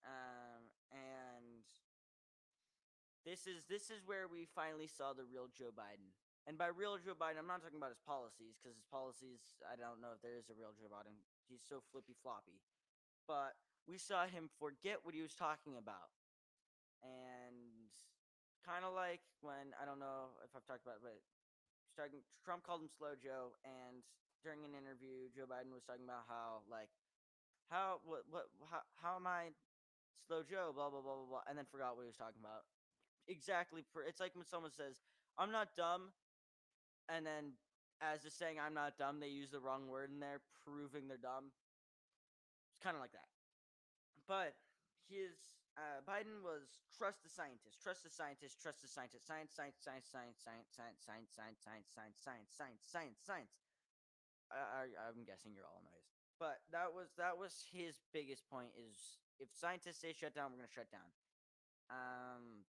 Um, 0.00 0.72
and 0.88 1.60
this 3.28 3.44
is 3.44 3.68
this 3.68 3.92
is 3.92 4.00
where 4.08 4.24
we 4.24 4.48
finally 4.48 4.88
saw 4.88 5.12
the 5.12 5.28
real 5.28 5.52
Joe 5.52 5.74
Biden. 5.74 6.08
And 6.48 6.56
by 6.56 6.72
real 6.72 6.96
Joe 6.96 7.12
Biden, 7.12 7.36
I'm 7.36 7.50
not 7.50 7.60
talking 7.60 7.76
about 7.76 7.92
his 7.92 8.00
policies 8.00 8.56
because 8.56 8.80
his 8.80 8.88
policies, 8.88 9.60
I 9.68 9.76
don't 9.76 10.00
know 10.00 10.16
if 10.16 10.24
there 10.24 10.40
is 10.40 10.48
a 10.48 10.56
real 10.56 10.72
Joe 10.72 10.88
Biden. 10.88 11.12
He's 11.50 11.66
so 11.66 11.82
flippy 11.90 12.14
floppy. 12.22 12.62
But 13.26 13.58
we 13.90 13.98
saw 13.98 14.30
him 14.30 14.46
forget 14.62 15.02
what 15.02 15.18
he 15.18 15.20
was 15.20 15.34
talking 15.34 15.74
about. 15.74 16.14
And 17.02 17.90
kind 18.62 18.86
of 18.86 18.94
like 18.94 19.20
when, 19.42 19.74
I 19.74 19.82
don't 19.82 19.98
know 19.98 20.38
if 20.46 20.54
I've 20.54 20.62
talked 20.62 20.86
about 20.86 21.02
it, 21.02 21.04
but 21.04 21.18
starting, 21.90 22.22
Trump 22.46 22.62
called 22.62 22.86
him 22.86 22.92
Slow 22.92 23.18
Joe. 23.18 23.58
And 23.66 24.06
during 24.46 24.62
an 24.62 24.78
interview, 24.78 25.26
Joe 25.34 25.50
Biden 25.50 25.74
was 25.74 25.82
talking 25.82 26.06
about 26.06 26.30
how, 26.30 26.62
like, 26.70 26.94
how, 27.66 27.98
what, 28.06 28.22
what, 28.30 28.46
how, 28.70 28.86
how 29.02 29.18
am 29.18 29.26
I 29.26 29.50
Slow 30.30 30.46
Joe, 30.46 30.70
blah, 30.70 30.86
blah, 30.90 31.02
blah, 31.02 31.18
blah, 31.18 31.26
blah, 31.26 31.44
and 31.50 31.58
then 31.58 31.66
forgot 31.66 31.98
what 31.98 32.06
he 32.06 32.10
was 32.12 32.20
talking 32.20 32.38
about. 32.38 32.62
Exactly. 33.26 33.82
For, 33.90 34.06
it's 34.06 34.22
like 34.22 34.38
when 34.38 34.46
someone 34.46 34.70
says, 34.70 35.02
I'm 35.34 35.50
not 35.50 35.74
dumb, 35.74 36.14
and 37.08 37.26
then 37.26 37.58
as 38.00 38.24
they're 38.24 38.32
saying 38.32 38.56
I'm 38.56 38.74
not 38.74 38.96
dumb, 38.96 39.20
they 39.20 39.28
use 39.28 39.52
the 39.52 39.60
wrong 39.60 39.88
word 39.88 40.10
in 40.10 40.20
there, 40.20 40.40
proving 40.64 41.08
they're 41.08 41.20
dumb. 41.20 41.52
It's 42.72 42.82
kind 42.82 42.96
of 42.96 43.00
like 43.04 43.12
that. 43.12 43.28
But 44.24 44.56
his 45.08 45.36
uh, 45.76 46.00
Biden 46.04 46.40
was 46.40 46.80
trust 46.96 47.22
the 47.22 47.30
scientist, 47.32 47.80
trust 47.80 48.02
the 48.02 48.12
scientist, 48.12 48.58
trust 48.58 48.80
the 48.82 48.90
scientist, 48.90 49.26
science, 49.28 49.52
science, 49.52 49.80
science, 49.80 50.08
science, 50.08 50.36
science, 50.36 50.38
science, 50.40 50.68
science, 50.72 51.30
science, 51.30 51.60
science, 51.60 51.88
science, 51.94 52.18
science, 52.24 52.50
science, 52.56 52.82
science, 52.84 53.20
science. 53.20 53.54
I, 54.50 54.58
I, 54.58 54.82
I'm 55.06 55.22
guessing 55.22 55.54
you're 55.54 55.68
all 55.68 55.78
amazed, 55.78 56.10
but 56.42 56.58
that 56.74 56.90
was 56.90 57.14
that 57.22 57.38
was 57.38 57.54
his 57.70 58.02
biggest 58.10 58.42
point. 58.50 58.74
Is 58.74 59.22
if 59.38 59.46
scientists 59.54 60.02
say 60.02 60.10
shut 60.10 60.34
down, 60.34 60.50
we're 60.50 60.66
gonna 60.66 60.74
shut 60.74 60.90
down. 60.90 61.06
Um, 61.86 62.66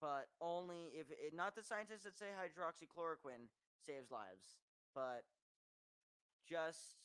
but 0.00 0.30
only 0.40 0.94
if 0.94 1.10
it, 1.10 1.34
not 1.34 1.58
the 1.58 1.66
scientists 1.66 2.06
that 2.06 2.14
say 2.14 2.30
hydroxychloroquine 2.30 3.50
saves 3.82 4.10
lives, 4.10 4.58
but 4.94 5.24
just 6.48 6.98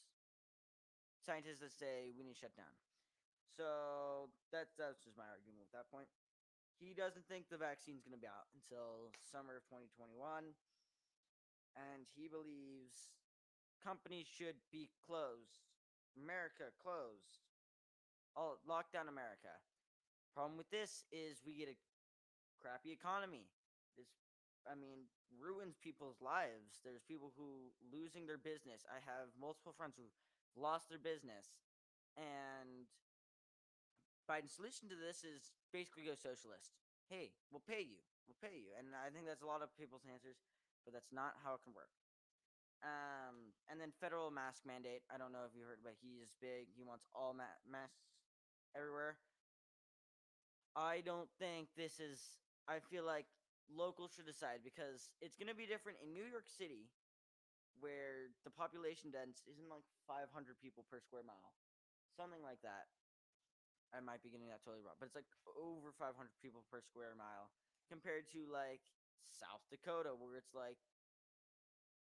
scientists 1.23 1.63
that 1.63 1.71
say 1.71 2.11
we 2.15 2.23
need 2.23 2.35
to 2.35 2.43
shut 2.47 2.55
down. 2.55 2.73
So 3.53 4.33
that's 4.49 4.73
that's 4.75 5.03
just 5.05 5.15
my 5.15 5.29
argument 5.29 5.69
at 5.69 5.73
that 5.77 5.87
point. 5.93 6.09
He 6.81 6.97
doesn't 6.97 7.29
think 7.29 7.47
the 7.47 7.61
vaccine's 7.61 8.01
going 8.03 8.17
to 8.17 8.23
be 8.23 8.27
out 8.27 8.49
until 8.51 9.13
summer 9.21 9.61
of 9.61 9.63
2021, 9.69 10.17
and 11.77 12.01
he 12.17 12.25
believes 12.25 13.13
companies 13.79 14.25
should 14.25 14.57
be 14.73 14.89
closed. 15.05 15.69
America 16.17 16.73
closed. 16.81 17.45
All 18.33 18.57
lockdown 18.65 19.05
America. 19.05 19.53
Problem 20.33 20.57
with 20.57 20.69
this 20.73 21.05
is 21.13 21.45
we 21.45 21.53
get 21.53 21.69
a 21.69 21.77
crappy 22.57 22.89
economy. 22.89 23.45
This, 23.93 24.09
I 24.63 24.75
mean, 24.75 25.11
ruins 25.35 25.75
people's 25.75 26.21
lives. 26.23 26.79
There's 26.83 27.03
people 27.03 27.35
who 27.35 27.73
losing 27.91 28.25
their 28.25 28.39
business. 28.39 28.87
I 28.87 29.03
have 29.03 29.35
multiple 29.35 29.75
friends 29.75 29.95
who 29.99 30.07
lost 30.55 30.87
their 30.87 31.01
business, 31.01 31.51
and 32.15 32.87
Biden's 34.29 34.55
solution 34.55 34.87
to 34.87 34.95
this 34.95 35.23
is 35.27 35.51
basically 35.75 36.07
go 36.07 36.15
socialist. 36.15 36.71
Hey, 37.11 37.35
we'll 37.51 37.65
pay 37.65 37.83
you. 37.83 37.99
We'll 38.23 38.39
pay 38.39 38.55
you. 38.55 38.71
And 38.79 38.95
I 38.95 39.11
think 39.11 39.27
that's 39.27 39.43
a 39.43 39.49
lot 39.49 39.59
of 39.59 39.75
people's 39.75 40.07
answers, 40.07 40.39
but 40.87 40.95
that's 40.95 41.11
not 41.11 41.35
how 41.43 41.59
it 41.59 41.61
can 41.67 41.75
work. 41.75 41.91
Um, 42.83 43.55
and 43.67 43.79
then 43.79 43.95
federal 43.99 44.31
mask 44.31 44.63
mandate. 44.67 45.03
I 45.11 45.19
don't 45.19 45.31
know 45.31 45.47
if 45.47 45.55
you 45.55 45.63
heard, 45.63 45.83
but 45.83 45.95
he 45.99 46.19
is 46.19 46.31
big. 46.39 46.71
He 46.75 46.83
wants 46.83 47.07
all 47.15 47.35
ma- 47.35 47.59
masks 47.67 48.11
everywhere. 48.75 49.19
I 50.75 51.03
don't 51.05 51.29
think 51.39 51.69
this 51.75 51.99
is 51.99 52.19
I 52.67 52.79
feel 52.79 53.03
like 53.03 53.27
locals 53.71 54.13
should 54.15 54.27
decide 54.27 54.61
because 54.63 55.11
it's 55.23 55.37
going 55.37 55.51
to 55.51 55.57
be 55.57 55.69
different 55.69 56.01
in 56.03 56.11
New 56.11 56.25
York 56.25 56.47
City, 56.47 56.89
where 57.79 58.31
the 58.43 58.53
population 58.53 59.09
dense 59.11 59.41
isn't 59.47 59.69
like 59.71 59.85
500 60.07 60.29
people 60.59 60.85
per 60.87 60.99
square 60.99 61.25
mile, 61.25 61.55
something 62.15 62.41
like 62.43 62.61
that. 62.63 62.91
I 63.93 64.01
might 64.01 64.25
be 64.25 64.33
getting 64.33 64.49
that 64.49 64.65
totally 64.65 64.81
wrong, 64.81 64.97
but 64.97 65.05
it's 65.05 65.17
like 65.17 65.29
over 65.53 65.93
500 65.93 66.17
people 66.41 66.65
per 66.65 66.81
square 66.81 67.13
mile 67.13 67.53
compared 67.85 68.25
to 68.33 68.49
like 68.49 68.81
South 69.29 69.61
Dakota, 69.69 70.17
where 70.17 70.33
it's 70.41 70.57
like 70.57 70.81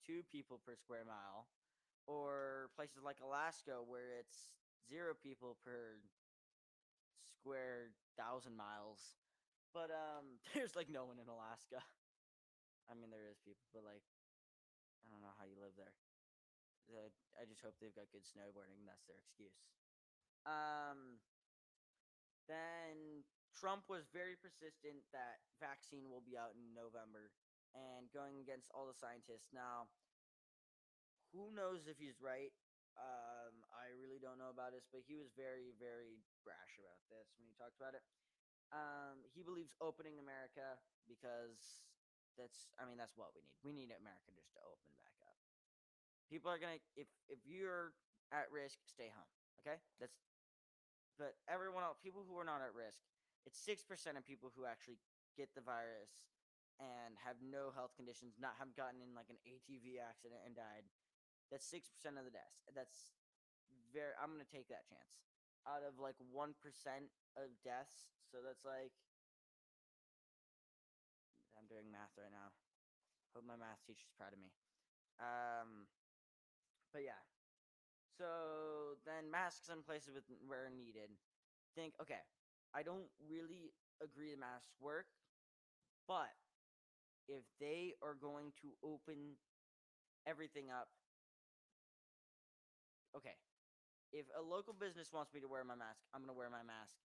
two 0.08 0.24
people 0.32 0.64
per 0.64 0.80
square 0.80 1.04
mile, 1.04 1.52
or 2.08 2.72
places 2.80 3.04
like 3.04 3.20
Alaska, 3.20 3.84
where 3.84 4.16
it's 4.16 4.56
zero 4.88 5.12
people 5.18 5.60
per 5.66 6.00
square 7.36 7.92
thousand 8.16 8.56
miles. 8.56 9.20
But 9.76 9.92
um, 9.92 10.40
there's 10.56 10.72
like 10.80 10.88
no 10.88 11.04
one 11.04 11.20
in 11.20 11.28
Alaska. 11.28 11.84
I 12.88 12.96
mean, 12.96 13.12
there 13.12 13.28
is 13.28 13.36
people, 13.44 13.68
but 13.76 13.84
like, 13.84 14.08
I 15.04 15.12
don't 15.12 15.20
know 15.20 15.36
how 15.36 15.44
you 15.44 15.60
live 15.60 15.76
there. 15.76 15.92
I 17.36 17.44
just 17.50 17.66
hope 17.66 17.76
they've 17.82 17.94
got 17.98 18.14
good 18.14 18.24
snowboarding. 18.24 18.86
That's 18.86 19.04
their 19.10 19.18
excuse. 19.20 19.58
Um, 20.46 21.18
then 22.46 23.26
Trump 23.58 23.90
was 23.90 24.06
very 24.14 24.38
persistent 24.38 25.02
that 25.10 25.42
vaccine 25.58 26.14
will 26.14 26.22
be 26.22 26.38
out 26.38 26.54
in 26.54 26.78
November 26.78 27.34
and 27.74 28.06
going 28.14 28.38
against 28.38 28.70
all 28.70 28.86
the 28.86 28.94
scientists. 28.96 29.50
Now, 29.50 29.90
who 31.34 31.50
knows 31.52 31.90
if 31.90 31.98
he's 31.98 32.22
right? 32.22 32.54
Um, 32.96 33.66
I 33.76 33.92
really 33.98 34.22
don't 34.22 34.40
know 34.40 34.54
about 34.54 34.72
this, 34.72 34.86
but 34.94 35.04
he 35.04 35.18
was 35.18 35.34
very, 35.36 35.74
very 35.76 36.22
brash 36.46 36.80
about 36.80 37.02
this 37.12 37.28
when 37.36 37.50
he 37.50 37.58
talked 37.58 37.76
about 37.76 37.98
it. 37.98 38.06
Um, 38.74 39.22
he 39.34 39.46
believes 39.46 39.74
opening 39.78 40.18
America 40.18 40.82
because 41.06 41.86
that's 42.36 42.72
I 42.76 42.84
mean 42.84 43.00
that's 43.00 43.16
what 43.16 43.32
we 43.34 43.42
need. 43.44 43.60
We 43.64 43.72
need 43.72 43.90
America 43.94 44.32
just 44.36 44.52
to 44.58 44.62
open 44.64 44.92
back 45.00 45.16
up. 45.24 45.38
People 46.28 46.52
are 46.52 46.60
gonna 46.60 46.82
if 46.98 47.08
if 47.32 47.40
you're 47.46 47.96
at 48.34 48.52
risk, 48.52 48.82
stay 48.86 49.10
home. 49.12 49.32
Okay, 49.64 49.80
that's 50.02 50.18
but 51.16 51.40
everyone 51.48 51.88
else, 51.88 51.96
people 52.04 52.28
who 52.28 52.36
are 52.36 52.48
not 52.48 52.60
at 52.60 52.76
risk, 52.76 53.00
it's 53.48 53.56
six 53.56 53.82
percent 53.82 54.20
of 54.20 54.28
people 54.28 54.52
who 54.52 54.68
actually 54.68 55.00
get 55.40 55.56
the 55.56 55.64
virus 55.64 56.28
and 56.76 57.16
have 57.24 57.40
no 57.40 57.72
health 57.72 57.96
conditions, 57.96 58.36
not 58.36 58.60
have 58.60 58.76
gotten 58.76 59.00
in 59.00 59.16
like 59.16 59.32
an 59.32 59.40
ATV 59.48 59.96
accident 60.04 60.44
and 60.44 60.56
died. 60.60 60.84
That's 61.48 61.64
six 61.64 61.88
percent 61.88 62.20
of 62.20 62.28
the 62.28 62.36
deaths. 62.36 62.68
That's 62.76 63.16
very. 63.96 64.12
I'm 64.20 64.36
gonna 64.36 64.50
take 64.50 64.68
that 64.74 64.84
chance. 64.90 65.24
Out 65.64 65.88
of 65.88 65.98
like 65.98 66.20
one 66.20 66.52
percent 66.60 67.10
of 67.38 67.52
deaths, 67.64 68.08
so 68.32 68.40
that's 68.44 68.66
like 68.66 68.92
I'm 71.58 71.68
doing 71.68 71.90
math 71.92 72.14
right 72.18 72.32
now. 72.32 72.54
Hope 73.36 73.46
my 73.48 73.58
math 73.60 73.82
teacher's 73.88 74.14
proud 74.18 74.34
of 74.34 74.40
me. 74.40 74.52
Um, 75.20 75.88
but 76.94 77.04
yeah. 77.04 77.20
So 78.18 78.96
then 79.06 79.30
masks 79.30 79.70
in 79.70 79.84
places 79.84 80.16
with 80.16 80.24
where 80.48 80.70
needed. 80.72 81.12
Think 81.76 81.96
okay. 82.02 82.24
I 82.74 82.84
don't 82.84 83.10
really 83.28 83.74
agree 84.04 84.32
the 84.32 84.40
masks 84.40 84.76
work, 84.82 85.08
but 86.08 86.34
if 87.28 87.44
they 87.60 87.94
are 88.04 88.16
going 88.16 88.54
to 88.62 88.70
open 88.84 89.38
everything 90.28 90.70
up, 90.72 90.90
okay. 93.18 93.36
If 94.14 94.26
a 94.38 94.42
local 94.44 94.74
business 94.74 95.14
wants 95.14 95.34
me 95.34 95.42
to 95.42 95.48
wear 95.50 95.64
my 95.64 95.76
mask, 95.76 96.02
I'm 96.14 96.22
gonna 96.22 96.38
wear 96.38 96.50
my 96.50 96.64
mask 96.64 96.96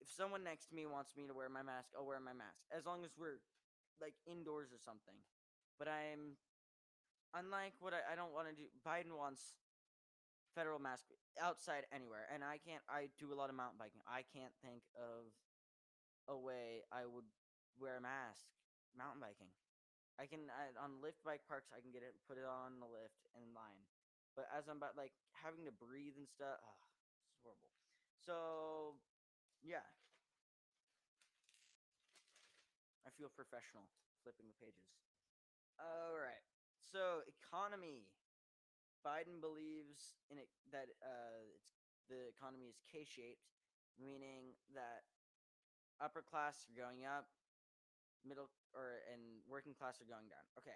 if 0.00 0.08
someone 0.08 0.44
next 0.44 0.68
to 0.70 0.74
me 0.74 0.84
wants 0.84 1.16
me 1.16 1.26
to 1.26 1.34
wear 1.34 1.48
my 1.48 1.62
mask, 1.62 1.92
I'll 1.96 2.06
wear 2.06 2.20
my 2.20 2.36
mask 2.36 2.62
as 2.70 2.84
long 2.84 3.04
as 3.04 3.16
we're 3.16 3.40
like 4.00 4.14
indoors 4.28 4.72
or 4.72 4.80
something. 4.80 5.16
But 5.78 5.88
I'm 5.88 6.36
unlike 7.36 7.76
what 7.80 7.92
I, 7.92 8.12
I 8.12 8.14
don't 8.16 8.32
want 8.32 8.48
to 8.48 8.56
do. 8.56 8.68
Biden 8.84 9.16
wants 9.16 9.56
federal 10.56 10.80
mask 10.80 11.12
outside 11.36 11.84
anywhere, 11.92 12.24
and 12.32 12.40
I 12.40 12.56
can't. 12.56 12.84
I 12.88 13.12
do 13.20 13.32
a 13.32 13.36
lot 13.36 13.52
of 13.52 13.56
mountain 13.56 13.76
biking. 13.76 14.04
I 14.08 14.24
can't 14.24 14.52
think 14.64 14.84
of 14.96 15.32
a 16.28 16.36
way 16.36 16.84
I 16.88 17.04
would 17.04 17.28
wear 17.76 18.00
a 18.00 18.04
mask 18.04 18.48
mountain 18.96 19.20
biking. 19.20 19.52
I 20.16 20.24
can 20.24 20.48
I, 20.48 20.72
on 20.80 21.04
lift 21.04 21.20
bike 21.20 21.44
parks. 21.44 21.68
I 21.76 21.84
can 21.84 21.92
get 21.92 22.00
it, 22.00 22.16
put 22.24 22.40
it 22.40 22.48
on 22.48 22.80
the 22.80 22.88
lift 22.88 23.28
and 23.36 23.52
line. 23.52 23.84
But 24.32 24.48
as 24.52 24.68
I'm 24.68 24.80
about 24.80 24.96
like 24.96 25.12
having 25.32 25.68
to 25.68 25.72
breathe 25.72 26.16
and 26.16 26.28
stuff, 26.28 26.60
it's 27.28 27.40
horrible. 27.44 27.72
So 28.24 28.96
yeah. 29.62 29.84
I 33.06 33.10
feel 33.14 33.30
professional 33.32 33.88
flipping 34.24 34.50
the 34.50 34.58
pages. 34.58 34.90
All 35.78 36.16
right. 36.18 36.42
So, 36.80 37.22
economy. 37.28 38.08
Biden 39.06 39.38
believes 39.38 40.18
in 40.34 40.38
it 40.38 40.50
that 40.74 40.90
uh, 40.98 41.46
the 42.10 42.26
economy 42.26 42.66
is 42.66 42.82
K-shaped, 42.90 43.46
meaning 44.02 44.58
that 44.74 45.06
upper 46.02 46.26
class 46.26 46.66
are 46.66 46.74
going 46.74 47.06
up, 47.06 47.30
middle 48.26 48.50
or 48.74 49.06
and 49.06 49.22
working 49.46 49.78
class 49.78 50.02
are 50.02 50.10
going 50.10 50.26
down. 50.26 50.42
Okay. 50.58 50.74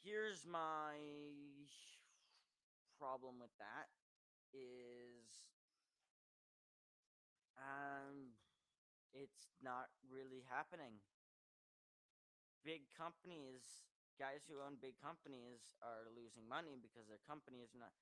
Here's 0.00 0.48
my 0.48 0.96
problem 2.96 3.36
with 3.36 3.52
that 3.60 3.92
is 4.56 5.55
um 7.58 8.32
it's 9.14 9.48
not 9.62 9.88
really 10.10 10.44
happening. 10.48 11.00
Big 12.64 12.82
companies, 12.92 13.86
guys 14.18 14.44
who 14.48 14.60
own 14.60 14.76
big 14.82 14.98
companies 15.00 15.72
are 15.80 16.10
losing 16.12 16.44
money 16.48 16.76
because 16.76 17.06
their 17.08 17.22
company 17.26 17.62
is 17.62 17.72
not 17.74 17.92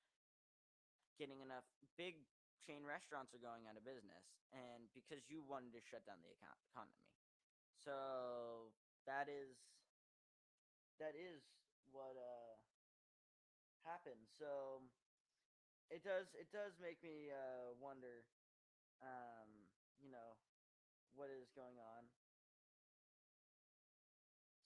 getting 1.19 1.41
enough 1.41 1.67
big 1.97 2.19
chain 2.67 2.83
restaurants 2.87 3.35
are 3.37 3.43
going 3.43 3.69
out 3.69 3.77
of 3.77 3.85
business 3.85 4.25
and 4.55 4.89
because 4.97 5.23
you 5.29 5.45
wanted 5.45 5.71
to 5.75 5.83
shut 5.85 6.03
down 6.09 6.19
the 6.25 6.33
economy. 6.73 7.05
So 7.77 8.73
that 9.07 9.29
is 9.29 9.57
that 10.99 11.15
is 11.15 11.43
what 11.93 12.17
uh 12.19 12.55
happened. 13.85 14.27
So 14.39 14.83
it 15.91 16.03
does 16.05 16.29
it 16.37 16.49
does 16.53 16.77
make 16.81 17.01
me 17.03 17.31
uh 17.33 17.73
wonder 17.81 18.25
um 19.05 19.69
you 20.01 20.11
know 20.11 20.37
what 21.15 21.31
is 21.31 21.51
going 21.55 21.79
on. 21.79 22.05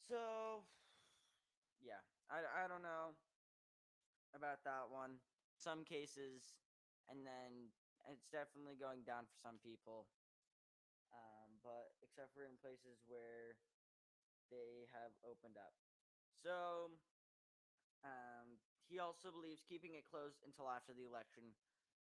So 0.09 0.65
yeah, 1.81 2.03
I 2.31 2.65
I 2.65 2.69
don't 2.69 2.83
know 2.83 3.15
about 4.35 4.65
that 4.65 4.89
one. 4.91 5.21
Some 5.57 5.85
cases 5.85 6.55
and 7.11 7.27
then 7.27 7.73
it's 8.09 8.29
definitely 8.31 8.77
going 8.79 9.03
down 9.05 9.27
for 9.27 9.37
some 9.37 9.59
people. 9.59 10.07
Um, 11.13 11.61
but 11.65 11.93
except 12.05 12.33
for 12.35 12.45
in 12.45 12.57
places 12.61 13.01
where 13.09 13.57
they 14.51 14.89
have 14.93 15.13
opened 15.25 15.57
up. 15.59 15.75
So, 16.33 16.91
um, 18.05 18.59
he 18.89 18.99
also 18.99 19.31
believes 19.31 19.63
keeping 19.67 19.95
it 19.95 20.07
closed 20.09 20.41
until 20.47 20.71
after 20.71 20.95
the 20.95 21.05
election, 21.05 21.55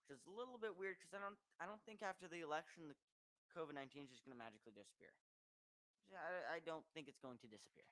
which 0.08 0.16
is 0.16 0.24
a 0.24 0.32
little 0.32 0.56
bit 0.56 0.72
weird 0.72 0.96
because 0.96 1.12
I 1.12 1.20
don't, 1.20 1.36
I 1.60 1.68
don't 1.68 1.84
think 1.84 2.00
after 2.00 2.24
the 2.24 2.40
election 2.40 2.88
the 2.88 2.96
COVID 3.52 3.76
nineteen 3.76 4.08
is 4.08 4.10
just 4.10 4.24
going 4.24 4.32
to 4.32 4.40
magically 4.40 4.72
disappear. 4.72 5.12
I, 6.16 6.56
I 6.56 6.58
don't 6.64 6.88
think 6.96 7.12
it's 7.12 7.20
going 7.20 7.36
to 7.44 7.48
disappear. 7.48 7.84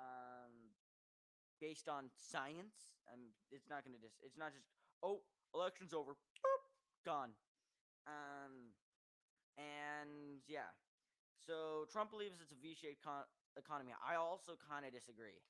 Um, 0.00 0.72
based 1.60 1.92
on 1.92 2.08
science, 2.16 2.96
um, 3.12 3.36
it's 3.52 3.68
not 3.68 3.84
going 3.84 3.92
to 3.92 4.00
dis. 4.00 4.16
It's 4.24 4.40
not 4.40 4.56
just 4.56 4.64
oh, 5.04 5.20
election's 5.52 5.92
over, 5.92 6.16
boop, 6.40 6.64
gone. 7.04 7.36
Um, 8.08 8.72
and 9.60 10.40
yeah, 10.48 10.72
so 11.36 11.84
Trump 11.92 12.10
believes 12.10 12.40
it's 12.40 12.56
a 12.56 12.58
V-shaped 12.58 13.04
con- 13.04 13.28
economy. 13.60 13.92
I 14.00 14.16
also 14.16 14.56
kind 14.56 14.88
of 14.88 14.96
disagree. 14.96 15.44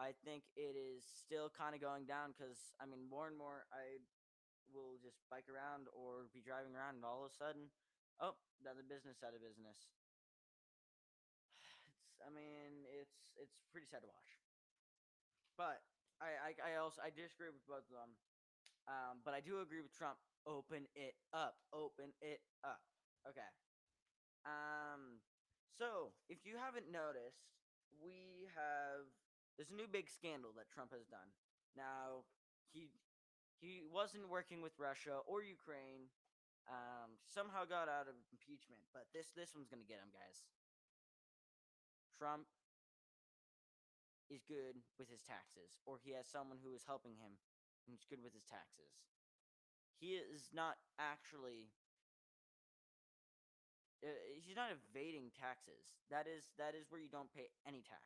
I 0.00 0.12
think 0.24 0.44
it 0.56 0.76
is 0.76 1.04
still 1.04 1.48
kind 1.52 1.76
of 1.76 1.80
going 1.80 2.04
down 2.04 2.32
because 2.32 2.72
I 2.80 2.88
mean, 2.88 3.04
more 3.08 3.28
and 3.28 3.36
more 3.36 3.68
I 3.72 4.00
will 4.70 4.98
just 5.02 5.22
bike 5.30 5.48
around 5.50 5.88
or 5.92 6.28
be 6.32 6.42
driving 6.42 6.74
around, 6.74 7.00
and 7.00 7.04
all 7.06 7.24
of 7.24 7.30
a 7.30 7.34
sudden, 7.34 7.70
oh, 8.20 8.36
another 8.60 8.82
business 8.86 9.22
out 9.22 9.34
of 9.34 9.42
business. 9.42 9.90
It's, 12.06 12.22
I 12.22 12.30
mean, 12.30 12.86
it's 12.86 13.34
it's 13.36 13.66
pretty 13.72 13.86
sad 13.86 14.02
to 14.02 14.10
watch. 14.10 14.38
But 15.56 15.82
I 16.20 16.52
I, 16.54 16.72
I 16.72 16.80
also 16.80 17.02
I 17.02 17.10
disagree 17.10 17.50
with 17.50 17.66
both 17.66 17.86
of 17.88 17.96
them. 17.96 18.16
Um, 18.86 19.18
but 19.26 19.34
I 19.34 19.42
do 19.42 19.58
agree 19.58 19.82
with 19.82 19.90
Trump. 19.90 20.22
Open 20.46 20.86
it 20.94 21.18
up. 21.34 21.58
Open 21.74 22.14
it 22.22 22.40
up. 22.62 22.80
Okay. 23.26 23.50
Um. 24.46 25.18
So 25.74 26.14
if 26.30 26.46
you 26.46 26.56
haven't 26.56 26.88
noticed, 26.88 27.50
we 28.00 28.48
have 28.54 29.10
there's 29.56 29.72
a 29.72 29.78
new 29.78 29.88
big 29.88 30.08
scandal 30.08 30.52
that 30.56 30.70
Trump 30.70 30.92
has 30.92 31.08
done. 31.08 31.32
Now 31.74 32.28
he 32.72 32.88
he 33.60 33.80
wasn't 33.80 34.28
working 34.28 34.60
with 34.60 34.76
Russia 34.78 35.24
or 35.24 35.42
Ukraine. 35.42 36.12
Um, 36.66 37.14
somehow 37.30 37.62
got 37.62 37.86
out 37.86 38.10
of 38.10 38.18
impeachment, 38.34 38.82
but 38.90 39.06
this 39.14 39.30
this 39.38 39.54
one's 39.54 39.70
gonna 39.70 39.86
get 39.86 40.02
him, 40.02 40.10
guys. 40.10 40.42
Trump 42.18 42.50
is 44.26 44.42
good 44.42 44.82
with 44.98 45.06
his 45.06 45.22
taxes, 45.22 45.78
or 45.86 46.02
he 46.02 46.10
has 46.18 46.26
someone 46.26 46.58
who 46.58 46.74
is 46.74 46.82
helping 46.82 47.14
him 47.14 47.38
who's 47.86 48.02
good 48.10 48.18
with 48.18 48.34
his 48.34 48.42
taxes. 48.42 48.98
He 50.02 50.18
is 50.18 50.50
not 50.50 50.76
actually. 50.98 51.70
Uh, 54.04 54.12
he's 54.36 54.58
not 54.58 54.74
evading 54.74 55.32
taxes. 55.32 55.86
That 56.10 56.26
is 56.26 56.50
that 56.58 56.74
is 56.74 56.90
where 56.90 57.00
you 57.00 57.08
don't 57.08 57.32
pay 57.32 57.48
any 57.64 57.80
tax. 57.80 58.04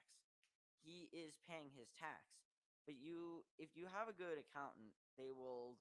He 0.85 1.09
is 1.11 1.41
paying 1.49 1.73
his 1.75 1.91
tax. 1.97 2.41
But 2.89 2.97
you, 2.97 3.45
if 3.61 3.77
you 3.77 3.87
have 3.93 4.09
a 4.09 4.17
good 4.17 4.41
accountant, 4.41 4.97
they 5.18 5.33
will 5.33 5.79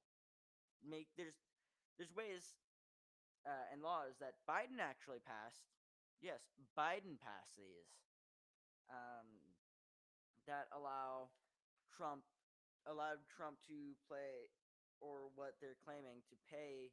make 0.82 1.08
there's 1.18 1.38
there's 1.98 2.16
ways 2.16 2.56
uh, 3.46 3.68
and 3.72 3.82
laws 3.82 4.16
that 4.20 4.40
Biden 4.48 4.80
actually 4.80 5.20
passed. 5.20 5.68
Yes, 6.22 6.52
Biden 6.76 7.20
passed 7.20 7.56
these 7.56 7.92
um, 8.92 9.56
that 10.48 10.68
allow 10.76 11.32
Trump 11.92 12.24
allowed 12.88 13.24
Trump 13.28 13.60
to 13.68 13.96
play, 14.08 14.52
or 15.00 15.32
what 15.36 15.56
they're 15.60 15.80
claiming 15.84 16.24
to 16.32 16.36
pay, 16.48 16.92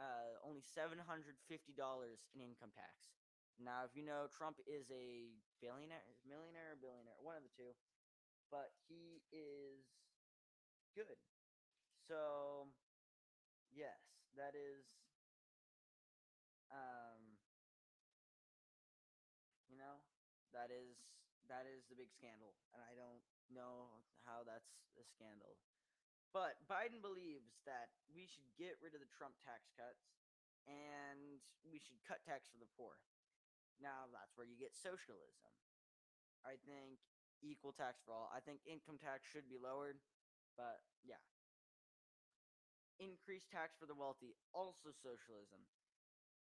uh, 0.00 0.36
only 0.44 0.64
seven 0.64 0.98
hundred 1.00 1.36
fifty 1.48 1.72
dollars 1.72 2.24
in 2.34 2.40
income 2.40 2.72
tax. 2.72 2.92
Now, 3.58 3.82
if 3.82 3.92
you 3.98 4.06
know, 4.06 4.30
Trump 4.30 4.62
is 4.70 4.86
a 4.94 5.34
billionaire, 5.58 6.14
millionaire, 6.22 6.76
or 6.76 6.78
billionaire, 6.78 7.18
one 7.18 7.34
of 7.34 7.42
the 7.42 7.50
two, 7.58 7.74
but 8.54 8.70
he 8.86 9.24
is 9.34 9.82
good. 10.94 11.18
So, 12.08 12.72
yes, 13.68 14.00
that 14.32 14.56
is, 14.56 14.88
um, 16.72 17.36
you 19.68 19.76
know, 19.76 20.00
that 20.56 20.72
is 20.72 20.96
that 21.52 21.68
is 21.68 21.84
the 21.92 21.96
big 22.00 22.08
scandal, 22.08 22.56
and 22.72 22.80
I 22.80 22.96
don't 22.96 23.20
know 23.52 24.00
how 24.24 24.40
that's 24.40 24.72
a 24.96 25.04
scandal. 25.04 25.60
But 26.32 26.56
Biden 26.64 27.04
believes 27.04 27.60
that 27.68 27.92
we 28.08 28.24
should 28.24 28.48
get 28.56 28.80
rid 28.80 28.96
of 28.96 29.04
the 29.04 29.12
Trump 29.12 29.36
tax 29.44 29.68
cuts 29.76 30.08
and 30.68 31.40
we 31.64 31.80
should 31.80 31.96
cut 32.04 32.20
tax 32.20 32.48
for 32.52 32.60
the 32.60 32.68
poor. 32.76 33.00
Now 33.80 34.12
that's 34.12 34.36
where 34.36 34.44
you 34.44 34.60
get 34.60 34.76
socialism. 34.76 35.56
I 36.44 36.60
think 36.68 37.00
equal 37.40 37.72
tax 37.72 38.04
for 38.04 38.12
all. 38.12 38.28
I 38.28 38.44
think 38.44 38.60
income 38.68 39.00
tax 39.00 39.24
should 39.24 39.48
be 39.48 39.56
lowered, 39.56 39.96
but 40.52 40.84
yeah. 41.00 41.20
Increased 42.98 43.46
tax 43.54 43.78
for 43.78 43.86
the 43.86 43.94
wealthy, 43.94 44.34
also 44.50 44.90
socialism. 44.90 45.62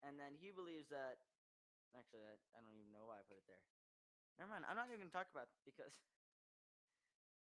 And 0.00 0.16
then 0.16 0.36
he 0.40 0.48
believes 0.52 0.88
that 0.88 1.20
actually 1.92 2.24
I, 2.24 2.36
I 2.56 2.64
don't 2.64 2.76
even 2.76 2.92
know 2.92 3.08
why 3.08 3.20
I 3.20 3.28
put 3.28 3.40
it 3.40 3.48
there. 3.48 3.64
Never 4.40 4.52
mind. 4.52 4.64
I'm 4.68 4.76
not 4.76 4.88
even 4.88 5.08
gonna 5.08 5.12
talk 5.12 5.28
about 5.32 5.48
because 5.68 5.92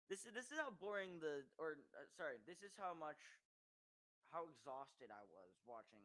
this 0.09 0.25
is 0.25 0.33
this 0.33 0.53
is 0.53 0.59
how 0.61 0.73
boring 0.73 1.21
the 1.21 1.49
or 1.61 1.81
uh, 1.97 2.09
sorry, 2.17 2.41
this 2.45 2.61
is 2.61 2.77
how 2.77 2.97
much 2.97 3.21
how 4.33 4.49
exhausted 4.49 5.13
I 5.13 5.25
was 5.29 5.53
watching 5.65 6.03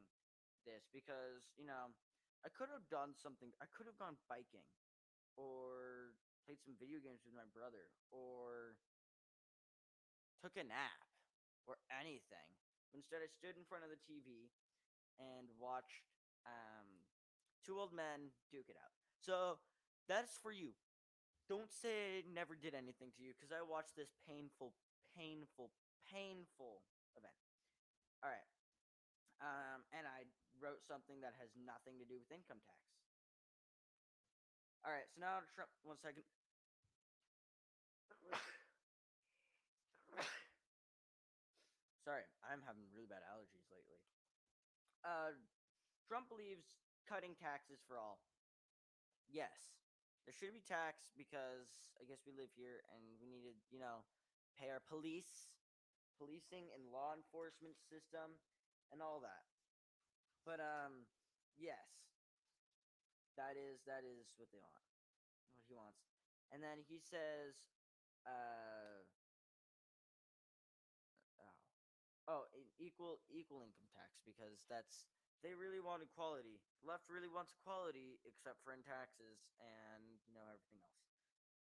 this 0.67 0.87
because 0.91 1.51
you 1.55 1.65
know 1.67 1.91
I 2.43 2.49
could 2.53 2.69
have 2.69 2.85
done 2.91 3.15
something. 3.17 3.49
I 3.57 3.67
could 3.71 3.87
have 3.89 3.97
gone 3.97 4.19
biking 4.29 4.67
or 5.35 6.13
played 6.45 6.61
some 6.61 6.77
video 6.77 7.01
games 7.01 7.25
with 7.25 7.33
my 7.33 7.47
brother 7.49 7.89
or 8.13 8.77
took 10.37 10.53
a 10.59 10.65
nap 10.67 11.01
or 11.65 11.81
anything. 11.89 12.64
But 12.91 13.01
instead, 13.01 13.21
I 13.21 13.29
stood 13.29 13.57
in 13.57 13.65
front 13.67 13.83
of 13.83 13.91
the 13.91 14.01
TV 14.05 14.49
and 15.17 15.47
watched 15.57 16.05
um, 16.45 17.05
two 17.65 17.79
old 17.79 17.91
men 17.95 18.35
duke 18.51 18.69
it 18.69 18.77
out. 18.77 18.93
So 19.19 19.57
that's 20.07 20.37
for 20.37 20.51
you. 20.51 20.75
Don't 21.45 21.69
say 21.69 22.25
I 22.25 22.29
never 22.29 22.57
did 22.57 22.73
anything 22.73 23.13
to 23.17 23.21
you 23.21 23.33
because 23.37 23.53
I 23.53 23.61
watched 23.61 23.93
this 23.93 24.09
painful, 24.25 24.73
painful, 25.13 25.69
painful 26.09 26.81
event. 27.13 27.37
All 28.25 28.33
right. 28.33 28.49
Um, 29.41 29.85
and 29.93 30.09
I 30.09 30.25
wrote 30.57 30.81
something 30.87 31.21
that 31.21 31.37
has 31.37 31.53
nothing 31.53 32.01
to 32.01 32.05
do 32.07 32.17
with 32.17 32.31
income 32.33 32.61
tax. 32.65 32.81
All 34.85 34.93
right. 34.93 35.05
So 35.13 35.21
now, 35.21 35.41
Trump, 35.53 35.69
one 35.85 35.97
second. 36.01 36.25
Sorry, 42.05 42.21
I'm 42.45 42.61
having 42.61 42.85
really 42.93 43.09
bad 43.09 43.25
allergies 43.25 43.65
lately. 43.73 43.97
Uh, 45.01 45.33
Trump 46.05 46.29
believes 46.29 46.77
cutting 47.09 47.33
taxes 47.33 47.81
for 47.81 47.97
all. 47.97 48.21
Yes, 49.25 49.73
there 50.29 50.37
should 50.37 50.53
be 50.53 50.61
tax 50.61 51.09
because 51.17 51.97
I 51.97 52.05
guess 52.05 52.21
we 52.29 52.33
live 52.37 52.53
here 52.53 52.85
and 52.93 53.01
we 53.17 53.25
needed, 53.25 53.57
you 53.73 53.81
know, 53.81 54.05
pay 54.53 54.69
our 54.69 54.85
police, 54.85 55.49
policing 56.17 56.69
and 56.77 56.93
law 56.93 57.17
enforcement 57.17 57.81
system, 57.81 58.37
and 58.93 59.01
all 59.01 59.17
that. 59.25 59.49
But 60.45 60.61
um, 60.61 61.09
yes, 61.57 61.89
that 63.33 63.57
is 63.57 63.81
that 63.89 64.05
is 64.05 64.29
what 64.37 64.53
they 64.53 64.61
want, 64.61 64.85
what 65.57 65.65
he 65.65 65.73
wants. 65.73 66.05
And 66.53 66.61
then 66.61 66.85
he 66.85 67.01
says, 67.01 67.57
uh, 68.29 69.04
equal 72.79 73.23
equal 73.31 73.63
income 73.63 73.87
tax 73.95 74.19
because 74.25 74.65
that's 74.67 75.07
they 75.43 75.53
really 75.53 75.83
want 75.83 76.01
equality. 76.01 76.57
Left 76.81 77.05
really 77.11 77.29
wants 77.29 77.53
equality, 77.53 78.17
except 78.25 78.63
for 78.65 78.73
in 78.73 78.81
taxes 78.81 79.45
and 79.61 80.01
you 80.25 80.33
know 80.33 80.45
everything 80.49 80.81
else. 80.81 81.05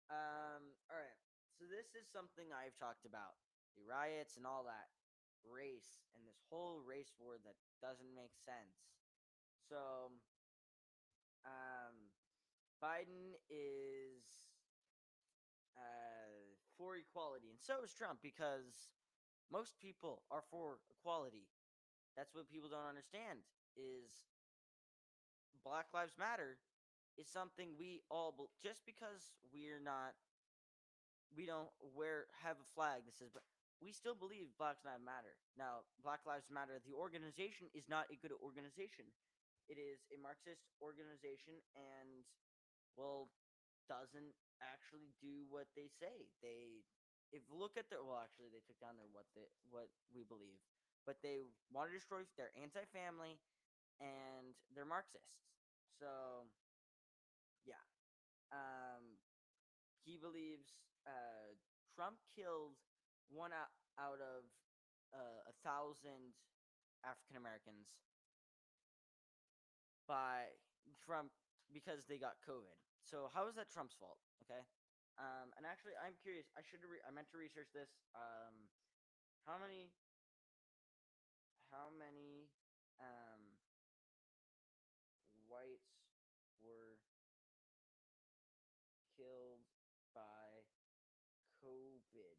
Um, 0.09 0.73
all 0.89 0.97
right. 0.97 1.21
So 1.57 1.69
this 1.71 1.95
is 1.95 2.09
something 2.11 2.51
I've 2.51 2.75
talked 2.81 3.07
about 3.07 3.39
the 3.79 3.85
riots 3.87 4.39
and 4.39 4.47
all 4.47 4.67
that 4.67 4.91
race 5.45 6.07
and 6.17 6.25
this 6.25 6.41
whole 6.49 6.81
race 6.81 7.13
war 7.21 7.37
that 7.45 7.59
doesn't 7.85 8.11
make 8.17 8.33
sense. 8.43 8.97
So, 9.69 10.13
um, 11.45 12.13
Biden 12.81 13.37
is 13.49 14.25
uh, 15.77 16.57
for 16.77 16.97
equality, 16.97 17.49
and 17.49 17.61
so 17.61 17.85
is 17.85 17.93
Trump 17.93 18.21
because 18.21 18.93
most 19.53 19.77
people 19.81 20.23
are 20.31 20.45
for 20.51 20.79
equality. 20.91 21.49
That's 22.17 22.35
what 22.35 22.51
people 22.51 22.71
don't 22.71 22.89
understand 22.89 23.43
is 23.75 24.29
Black 25.65 25.91
Lives 25.93 26.15
Matter 26.19 26.61
is 27.19 27.27
something 27.27 27.75
we 27.79 28.03
all 28.11 28.35
just 28.63 28.83
because 28.87 29.35
we're 29.51 29.83
not 29.83 30.15
we 31.35 31.47
don't 31.47 31.71
wear 31.95 32.31
have 32.43 32.59
a 32.63 32.69
flag 32.75 33.03
that 33.07 33.15
says 33.15 33.31
but 33.35 33.43
we 33.83 33.91
still 33.91 34.15
believe 34.15 34.55
Black 34.57 34.79
Lives 34.87 35.03
Matter. 35.03 35.35
Now, 35.59 35.85
Black 36.01 36.23
Lives 36.25 36.49
Matter, 36.49 36.79
the 36.87 36.95
organization 36.95 37.69
is 37.75 37.85
not 37.91 38.07
a 38.09 38.17
good 38.17 38.33
organization. 38.39 39.11
It 39.69 39.77
is 39.77 40.01
a 40.09 40.17
Marxist 40.21 40.65
organization 40.79 41.59
and 41.75 42.25
well 42.97 43.29
doesn't 43.91 44.33
actually 44.65 45.13
do 45.21 45.45
what 45.53 45.69
they 45.77 45.93
say. 46.01 46.33
They 46.41 46.85
if 47.33 47.43
look 47.49 47.77
at 47.77 47.89
their 47.89 48.03
well 48.05 48.21
actually 48.21 48.51
they 48.53 48.63
took 48.65 48.79
down 48.81 48.97
their 48.97 49.09
what 49.13 49.29
they 49.37 49.47
what 49.71 49.89
we 50.13 50.25
believe. 50.25 50.61
But 51.05 51.21
they 51.21 51.45
want 51.69 51.93
to 51.93 51.95
destroy 51.97 52.25
they're 52.37 52.55
anti 52.57 52.85
family 52.93 53.37
and 54.01 54.57
they're 54.73 54.89
Marxists. 54.89 55.45
So 56.01 56.49
yeah. 57.65 57.81
Um 58.53 59.21
he 60.05 60.17
believes 60.17 60.77
uh 61.07 61.57
Trump 61.95 62.19
killed 62.35 62.77
one 63.31 63.53
out, 63.53 63.73
of 64.21 64.45
uh, 65.15 65.47
a 65.49 65.55
thousand 65.63 66.35
African 67.07 67.37
Americans 67.37 67.89
by 70.09 70.53
from 71.07 71.31
because 71.73 72.05
they 72.09 72.19
got 72.19 72.37
COVID. 72.45 72.77
So 73.05 73.31
how 73.33 73.49
is 73.49 73.55
that 73.57 73.71
Trump's 73.71 73.95
fault? 73.95 74.19
Okay. 74.45 74.61
Um, 75.15 75.55
and 75.55 75.63
actually, 75.63 75.95
I'm 76.03 76.19
curious. 76.23 76.47
I 76.59 76.63
should. 76.67 76.83
Re- 76.83 77.03
I 77.07 77.11
meant 77.15 77.31
to 77.31 77.39
research 77.39 77.71
this. 77.71 77.91
Um, 78.15 78.67
how 79.47 79.59
many? 79.59 79.95
How 81.71 81.91
many 81.91 82.51
um, 82.99 83.59
whites 85.47 85.91
were 86.63 86.99
killed 89.17 89.63
by 90.15 90.67
COVID? 91.63 92.39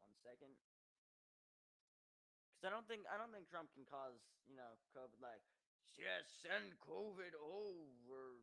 One 0.00 0.14
second. 0.22 0.56
Because 2.54 2.64
I 2.66 2.70
don't 2.74 2.86
think 2.88 3.06
I 3.08 3.16
don't 3.16 3.32
think 3.32 3.48
Trump 3.48 3.72
can 3.72 3.84
cause 3.88 4.20
you 4.44 4.56
know 4.56 4.76
COVID 4.92 5.20
like 5.22 5.42
yes 5.98 6.26
send 6.42 6.76
COVID 6.84 7.34
over 7.38 8.42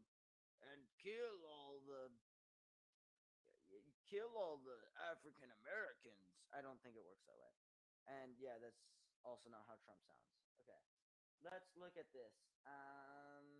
and 0.71 0.79
kill 0.99 1.37
all 1.47 1.79
the 1.85 2.11
kill 4.07 4.31
all 4.39 4.63
the 4.63 4.79
African 5.11 5.51
Americans. 5.63 6.31
I 6.55 6.63
don't 6.63 6.79
think 6.79 6.95
it 6.95 7.03
works 7.03 7.27
that 7.27 7.35
way. 7.35 7.51
And 8.07 8.31
yeah, 8.39 8.55
that's 8.55 8.79
also 9.27 9.51
not 9.51 9.67
how 9.67 9.75
Trump 9.83 9.99
sounds. 10.07 10.31
Okay, 10.63 10.79
let's 11.43 11.75
look 11.75 11.99
at 11.99 12.07
this. 12.15 12.31
Um. 12.63 13.56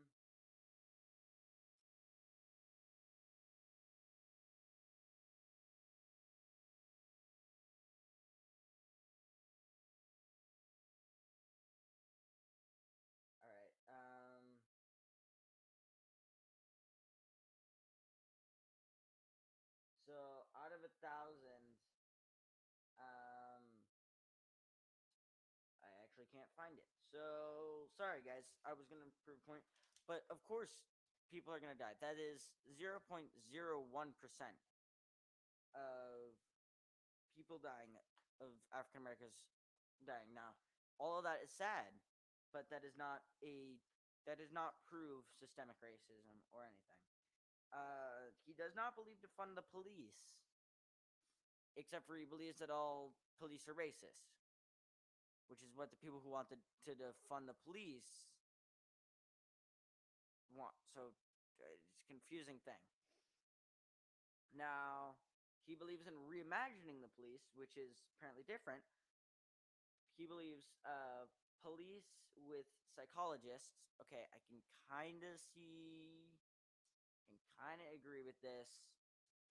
So 20.98 21.06
out 21.06 21.30
of 21.30 21.38
a 21.38 21.42
thousand, 21.46 21.66
um, 22.98 23.64
I 25.86 25.90
actually 26.02 26.26
can't 26.34 26.50
find 26.58 26.74
it. 26.74 26.90
So 27.14 27.86
sorry, 27.94 28.26
guys. 28.26 28.50
I 28.66 28.74
was 28.74 28.90
gonna 28.90 29.06
prove 29.22 29.38
a 29.38 29.46
point, 29.46 29.62
but 30.10 30.26
of 30.34 30.42
course, 30.50 30.90
people 31.30 31.54
are 31.54 31.62
gonna 31.62 31.78
die. 31.78 31.94
That 32.02 32.18
is 32.18 32.50
zero 32.74 32.98
point 33.06 33.30
zero 33.46 33.78
one 33.80 34.18
percent 34.18 34.58
of 35.78 36.34
people 37.38 37.62
dying 37.62 37.94
of 38.42 38.50
African 38.74 39.06
Americans 39.06 39.38
dying. 40.02 40.34
Now, 40.34 40.58
all 40.98 41.22
of 41.22 41.26
that 41.30 41.46
is 41.46 41.54
sad, 41.54 41.94
but 42.50 42.70
that 42.74 42.82
is 42.82 42.98
not 42.98 43.22
a 43.46 43.78
that 44.26 44.42
does 44.42 44.52
not 44.52 44.82
prove 44.90 45.30
systemic 45.38 45.78
racism 45.78 46.42
or 46.50 46.66
anything. 46.66 47.00
Uh, 47.70 48.34
he 48.48 48.56
does 48.56 48.74
not 48.74 48.96
believe 48.96 49.20
to 49.20 49.30
fund 49.36 49.56
the 49.56 49.64
police, 49.64 50.47
except 51.78 52.10
for 52.10 52.18
he 52.18 52.26
believes 52.26 52.60
that 52.60 52.74
all 52.74 53.14
police 53.40 53.70
are 53.70 53.78
racist, 53.78 54.34
which 55.48 55.62
is 55.62 55.72
what 55.78 55.94
the 55.94 56.02
people 56.02 56.20
who 56.20 56.34
want 56.34 56.50
to, 56.50 56.58
to 56.90 56.92
defund 56.98 57.46
the 57.48 57.56
police 57.64 58.28
want. 60.50 60.76
So 60.90 61.14
uh, 61.62 61.70
it's 61.72 61.88
a 61.94 62.06
confusing 62.10 62.58
thing. 62.66 62.82
Now, 64.56 65.22
he 65.68 65.76
believes 65.76 66.08
in 66.08 66.16
reimagining 66.26 67.04
the 67.04 67.12
police, 67.14 67.46
which 67.54 67.78
is 67.78 68.08
apparently 68.18 68.48
different. 68.48 68.82
He 70.18 70.26
believes 70.26 70.74
uh, 70.82 71.30
police 71.62 72.26
with 72.34 72.66
psychologists. 72.90 73.78
Okay, 74.02 74.26
I 74.34 74.40
can 74.50 74.64
kind 74.90 75.22
of 75.22 75.38
see 75.38 76.32
and 77.30 77.38
kind 77.60 77.84
of 77.84 77.88
agree 77.94 78.24
with 78.24 78.40
this. 78.42 78.88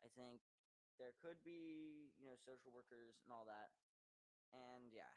I 0.03 0.09
think 0.17 0.43
there 0.99 1.15
could 1.21 1.41
be, 1.45 2.13
you 2.17 2.27
know, 2.27 2.37
social 2.45 2.73
workers 2.73 3.17
and 3.25 3.31
all 3.33 3.45
that. 3.49 3.73
And 4.53 4.89
yeah. 4.93 5.13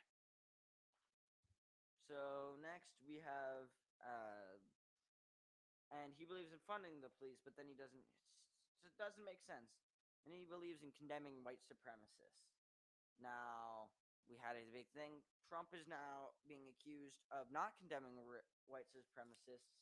So 2.07 2.57
next 2.59 2.99
we 3.05 3.21
have 3.21 3.69
uh 4.01 4.57
and 5.89 6.13
he 6.13 6.25
believes 6.25 6.53
in 6.53 6.61
funding 6.69 7.01
the 7.01 7.09
police, 7.17 7.41
but 7.41 7.57
then 7.57 7.65
he 7.69 7.77
doesn't 7.77 8.05
it 8.85 8.93
doesn't 8.97 9.23
make 9.23 9.41
sense. 9.43 9.71
And 10.27 10.35
he 10.35 10.43
believes 10.43 10.83
in 10.83 10.91
condemning 10.95 11.39
white 11.47 11.63
supremacists. 11.63 12.49
Now, 13.19 13.91
we 14.27 14.39
had 14.39 14.55
a 14.55 14.67
big 14.71 14.87
thing. 14.95 15.23
Trump 15.47 15.73
is 15.73 15.87
now 15.89 16.35
being 16.45 16.67
accused 16.69 17.19
of 17.33 17.49
not 17.49 17.75
condemning 17.79 18.19
white 18.69 18.87
supremacists 18.93 19.73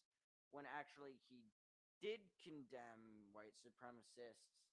when 0.54 0.64
actually 0.70 1.20
he 1.28 1.52
did 2.00 2.22
condemn 2.40 3.34
white 3.34 3.58
supremacists. 3.60 4.67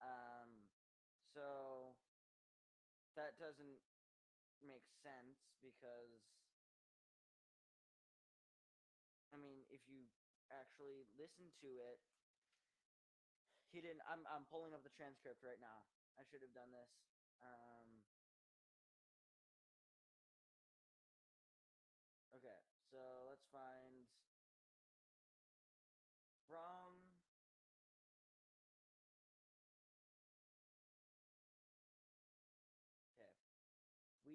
Um, 0.00 0.70
so 1.34 1.96
that 3.14 3.38
doesn't 3.38 3.82
make 4.62 4.86
sense 5.02 5.38
because 5.62 6.22
I 9.32 9.36
mean, 9.36 9.66
if 9.68 9.84
you 9.86 10.08
actually 10.48 11.04
listen 11.18 11.52
to 11.60 11.70
it, 11.92 12.00
he 13.68 13.84
didn't. 13.84 14.00
I'm 14.08 14.24
I'm 14.24 14.48
pulling 14.48 14.72
up 14.72 14.82
the 14.82 14.92
transcript 14.96 15.44
right 15.44 15.60
now. 15.60 15.84
I 16.16 16.24
should 16.24 16.40
have 16.40 16.56
done 16.56 16.72
this. 16.72 16.88
Um, 17.44 18.02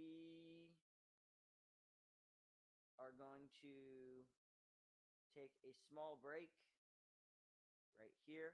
We 0.04 0.68
are 3.00 3.16
going 3.16 3.48
to 3.64 3.76
take 5.32 5.56
a 5.64 5.72
small 5.88 6.20
break 6.20 6.52
right 7.96 8.12
here. 8.28 8.52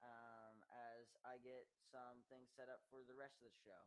Um, 0.00 0.64
as 0.72 1.12
I 1.28 1.36
get 1.44 1.68
some 1.92 2.24
things 2.32 2.48
set 2.56 2.72
up 2.72 2.80
for 2.88 3.04
the 3.04 3.12
rest 3.12 3.36
of 3.44 3.52
the 3.52 3.60
show. 3.60 3.84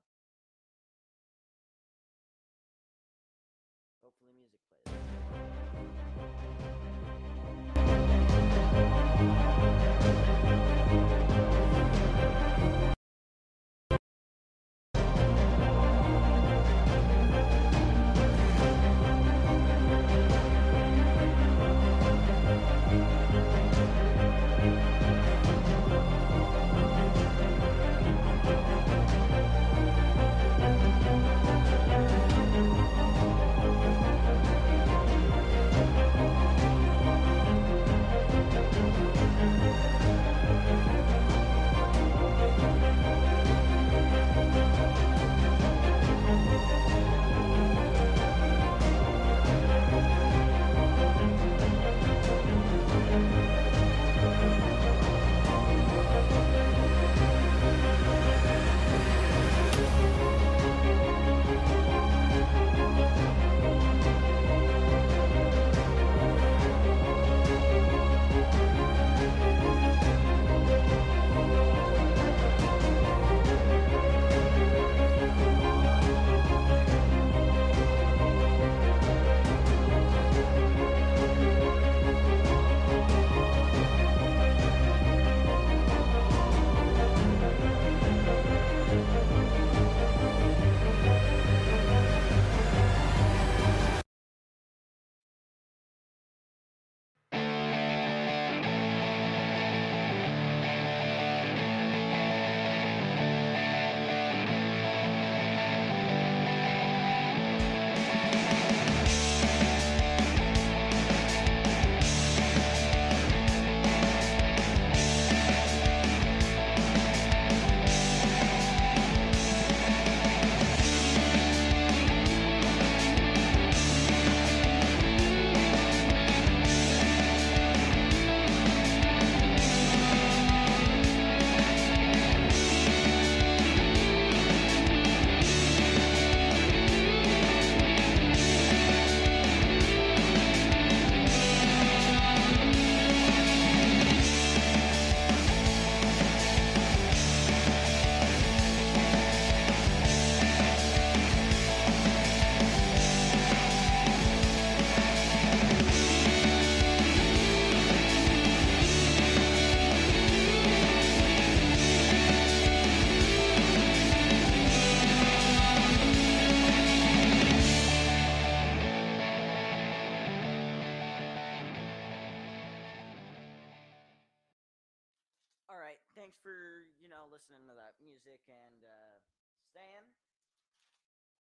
Thanks 176.33 176.49
for 176.49 176.89
you 176.97 177.05
know 177.13 177.29
listening 177.29 177.69
to 177.69 177.77
that 177.77 177.93
music 178.01 178.41
and 178.49 178.81
uh, 178.81 179.21
staying. 179.69 180.09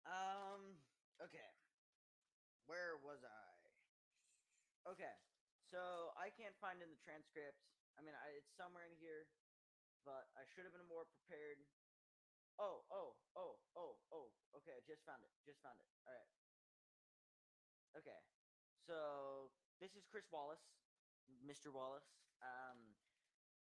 Um. 0.01 0.81
Okay. 1.21 1.45
Where 2.65 2.97
was 2.97 3.21
I? 3.21 4.89
Okay. 4.89 5.13
So 5.69 6.09
I 6.17 6.33
can't 6.33 6.57
find 6.57 6.81
in 6.81 6.89
the 6.89 6.97
transcript. 7.05 7.61
I 7.93 8.01
mean, 8.01 8.17
I, 8.17 8.33
it's 8.33 8.49
somewhere 8.57 8.89
in 8.89 8.97
here, 8.97 9.29
but 10.09 10.25
I 10.33 10.41
should 10.49 10.65
have 10.65 10.73
been 10.73 10.89
more 10.89 11.05
prepared. 11.05 11.61
Oh, 12.57 12.81
oh, 12.89 13.13
oh, 13.37 13.61
oh, 13.77 13.93
oh. 14.09 14.33
Okay, 14.57 14.73
I 14.73 14.81
just 14.89 15.05
found 15.05 15.21
it. 15.21 15.29
Just 15.45 15.61
found 15.61 15.77
it. 15.77 15.89
All 16.09 16.17
right. 16.17 16.33
Okay. 17.93 18.17
So 18.89 19.53
this 19.77 19.93
is 19.93 20.01
Chris 20.09 20.25
Wallace, 20.33 20.65
Mr. 21.45 21.69
Wallace. 21.69 22.09
Um, 22.41 22.97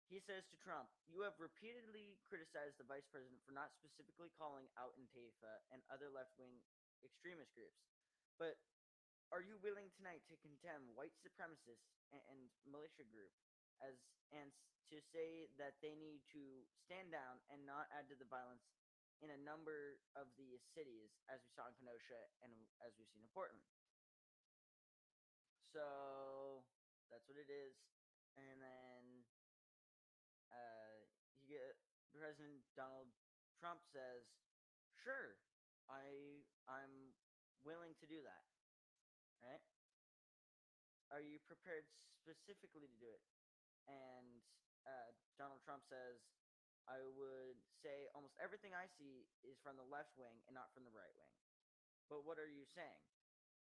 he 0.09 0.17
says 0.17 0.41
to 0.49 0.57
Trump, 0.57 0.89
You 1.05 1.21
have 1.21 1.37
repeatedly 1.37 2.17
criticized 2.25 2.81
the 2.81 2.89
vice 2.89 3.05
president 3.13 3.39
for 3.45 3.53
not 3.53 3.69
specifically 3.77 4.33
calling 4.33 4.65
out 4.73 4.97
Antifa 4.97 5.61
and 5.69 5.85
other 5.93 6.09
left 6.09 6.33
wing 6.41 6.57
extremist 7.05 7.53
groups. 7.53 7.77
But 8.41 8.57
are 9.29 9.45
you 9.45 9.61
willing 9.61 9.93
tonight 9.93 10.25
to 10.33 10.41
condemn 10.41 10.97
white 10.97 11.13
supremacists 11.21 11.93
and, 12.09 12.21
and 12.33 12.41
militia 12.65 13.05
group 13.13 13.29
as 13.85 13.93
and 14.33 14.49
to 14.89 14.97
say 15.13 15.45
that 15.61 15.77
they 15.85 15.93
need 15.93 16.25
to 16.33 16.65
stand 16.89 17.13
down 17.13 17.37
and 17.53 17.61
not 17.61 17.85
add 17.93 18.09
to 18.09 18.17
the 18.17 18.25
violence 18.25 18.65
in 19.21 19.29
a 19.29 19.45
number 19.45 20.01
of 20.17 20.25
the 20.33 20.57
cities 20.73 21.13
as 21.29 21.37
we 21.45 21.53
saw 21.53 21.69
in 21.69 21.77
Kenosha 21.77 22.17
and 22.41 22.49
as 22.81 22.97
we've 22.97 23.09
seen 23.13 23.21
in 23.21 23.29
Portland? 23.29 23.61
So 25.69 26.65
that's 27.13 27.29
what 27.29 27.37
it 27.37 27.53
is. 27.53 27.77
And 28.33 28.57
then 28.57 29.03
uh, 30.49 31.05
you 31.45 31.53
get 31.53 31.77
President 32.19 32.59
Donald 32.75 33.07
Trump 33.63 33.79
says, 33.95 34.27
"Sure, 34.99 35.39
I 35.87 36.43
I'm 36.67 37.15
willing 37.63 37.95
to 38.03 38.05
do 38.05 38.19
that." 38.27 38.43
Right? 39.39 39.63
Are 41.15 41.23
you 41.23 41.39
prepared 41.47 41.87
specifically 42.19 42.91
to 42.91 42.99
do 42.99 43.07
it? 43.07 43.23
And 43.87 44.43
uh, 44.83 45.15
Donald 45.39 45.63
Trump 45.63 45.87
says, 45.87 46.19
"I 46.91 46.99
would 47.07 47.63
say 47.79 48.11
almost 48.11 48.35
everything 48.35 48.75
I 48.75 48.91
see 48.99 49.23
is 49.47 49.55
from 49.63 49.79
the 49.79 49.87
left 49.87 50.11
wing 50.19 50.43
and 50.43 50.51
not 50.51 50.75
from 50.75 50.83
the 50.83 50.91
right 50.91 51.15
wing." 51.15 51.31
But 52.11 52.27
what 52.27 52.35
are 52.35 52.51
you 52.51 52.67
saying? 52.67 52.99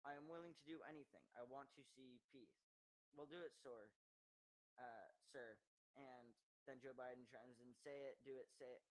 I 0.02 0.18
am 0.18 0.26
willing 0.26 0.58
to 0.58 0.64
do 0.66 0.82
anything. 0.82 1.22
I 1.38 1.46
want 1.46 1.70
to 1.78 1.82
see 1.94 2.18
peace. 2.34 2.58
We'll 3.14 3.30
do 3.30 3.38
it, 3.38 3.54
sir. 3.62 3.86
Uh, 4.74 5.14
sir. 5.30 5.54
And 5.94 6.34
then 6.64 6.78
Joe 6.82 6.94
Biden 6.94 7.26
chimes 7.28 7.58
in, 7.58 7.74
say 7.74 8.10
it, 8.10 8.22
do 8.22 8.38
it, 8.38 8.48
say 8.56 8.70
it. 8.70 8.84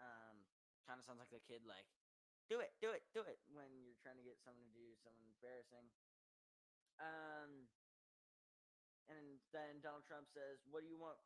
Um, 0.00 0.44
kind 0.88 0.96
of 0.96 1.04
sounds 1.04 1.20
like 1.20 1.32
the 1.32 1.44
kid, 1.44 1.62
like, 1.68 1.86
do 2.48 2.58
it, 2.58 2.72
do 2.80 2.90
it, 2.90 3.04
do 3.12 3.22
it, 3.22 3.38
when 3.52 3.68
you're 3.84 4.00
trying 4.00 4.16
to 4.16 4.26
get 4.26 4.40
someone 4.40 4.64
to 4.64 4.74
do 4.74 4.96
something 5.00 5.26
embarrassing. 5.38 5.86
Um, 6.98 7.68
and 9.12 9.42
then 9.52 9.84
Donald 9.84 10.08
Trump 10.08 10.28
says, 10.30 10.64
what 10.68 10.80
do 10.82 10.88
you 10.88 10.98
want 10.98 11.20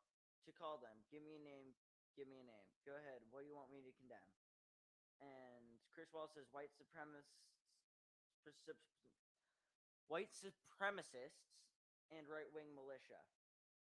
to 0.45 0.51
call 0.51 0.77
them? 0.77 0.95
Give 1.09 1.23
me 1.23 1.39
a 1.39 1.43
name. 1.43 1.73
Give 2.13 2.27
me 2.29 2.39
a 2.39 2.47
name. 2.47 2.67
Go 2.83 2.95
ahead. 2.95 3.23
What 3.31 3.43
do 3.43 3.47
you 3.49 3.57
want 3.57 3.73
me 3.73 3.83
to 3.83 3.93
condemn? 3.97 4.31
And 5.23 5.79
Chris 5.91 6.11
Wallace 6.11 6.35
says, 6.35 6.47
white 6.51 6.71
supremacists 6.75 7.45
white 10.05 10.29
supremacists 10.29 11.49
and 12.13 12.29
right 12.29 12.49
wing 12.53 12.69
militia. 12.77 13.17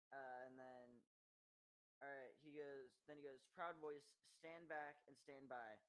Uh, 0.09 0.49
and 0.49 0.57
then, 0.57 1.04
all 2.05 2.13
right, 2.13 2.37
he 2.45 2.53
goes. 2.53 2.93
Then 3.09 3.17
he 3.17 3.25
goes. 3.25 3.41
Proud 3.57 3.81
Boys, 3.81 4.05
stand 4.37 4.69
back 4.69 5.01
and 5.09 5.17
stand 5.17 5.49
by. 5.49 5.81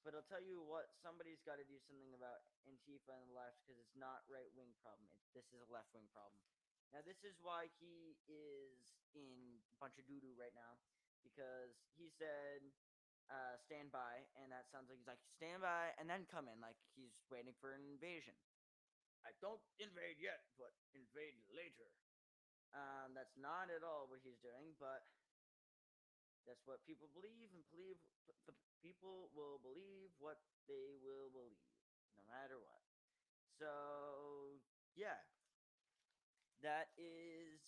But 0.00 0.16
I'll 0.16 0.24
tell 0.24 0.40
you 0.40 0.64
what, 0.64 0.88
somebody's 1.04 1.44
got 1.44 1.60
to 1.60 1.66
do 1.68 1.76
something 1.84 2.16
about 2.16 2.40
Antifa 2.64 3.12
and 3.12 3.28
the 3.28 3.36
left 3.36 3.60
because 3.60 3.76
it's 3.76 3.92
not 3.92 4.24
right 4.32 4.48
wing 4.56 4.72
problem. 4.80 5.04
It, 5.12 5.20
this 5.36 5.44
is 5.52 5.60
a 5.60 5.68
left 5.68 5.92
wing 5.92 6.08
problem. 6.16 6.40
Now 6.96 7.04
this 7.04 7.20
is 7.20 7.36
why 7.44 7.68
he 7.76 8.16
is 8.24 8.80
in 9.12 9.60
a 9.60 9.76
bunch 9.76 10.00
of 10.00 10.08
doo 10.08 10.16
doo 10.16 10.32
right 10.40 10.56
now 10.56 10.80
because 11.20 11.76
he 12.00 12.08
said 12.16 12.64
uh, 13.28 13.60
stand 13.68 13.92
by, 13.92 14.24
and 14.40 14.48
that 14.48 14.66
sounds 14.72 14.88
like 14.88 14.96
he's 14.96 15.06
like 15.06 15.20
stand 15.36 15.60
by 15.60 15.92
and 16.00 16.08
then 16.08 16.24
come 16.32 16.48
in, 16.48 16.56
like 16.64 16.80
he's 16.96 17.12
waiting 17.28 17.52
for 17.60 17.76
an 17.76 17.84
invasion. 17.84 18.34
I 19.28 19.36
don't 19.44 19.60
invade 19.76 20.16
yet, 20.16 20.48
but 20.56 20.72
invade 20.96 21.36
later. 21.52 21.92
Um, 22.72 23.12
that's 23.12 23.36
not 23.36 23.68
at 23.68 23.84
all 23.84 24.08
what 24.08 24.24
he's 24.24 24.40
doing, 24.40 24.72
but 24.80 25.04
that's 26.48 26.64
what 26.64 26.82
people 26.88 27.08
believe, 27.12 27.52
and 27.52 27.64
believe 27.72 27.98
the 28.46 28.56
people 28.80 29.28
will 29.36 29.60
believe 29.60 30.12
what 30.18 30.40
they 30.66 30.96
will 31.00 31.28
believe, 31.32 31.60
no 32.16 32.24
matter 32.28 32.56
what. 32.56 32.82
So 33.60 34.60
yeah, 34.96 35.20
that 36.64 36.92
is 36.96 37.60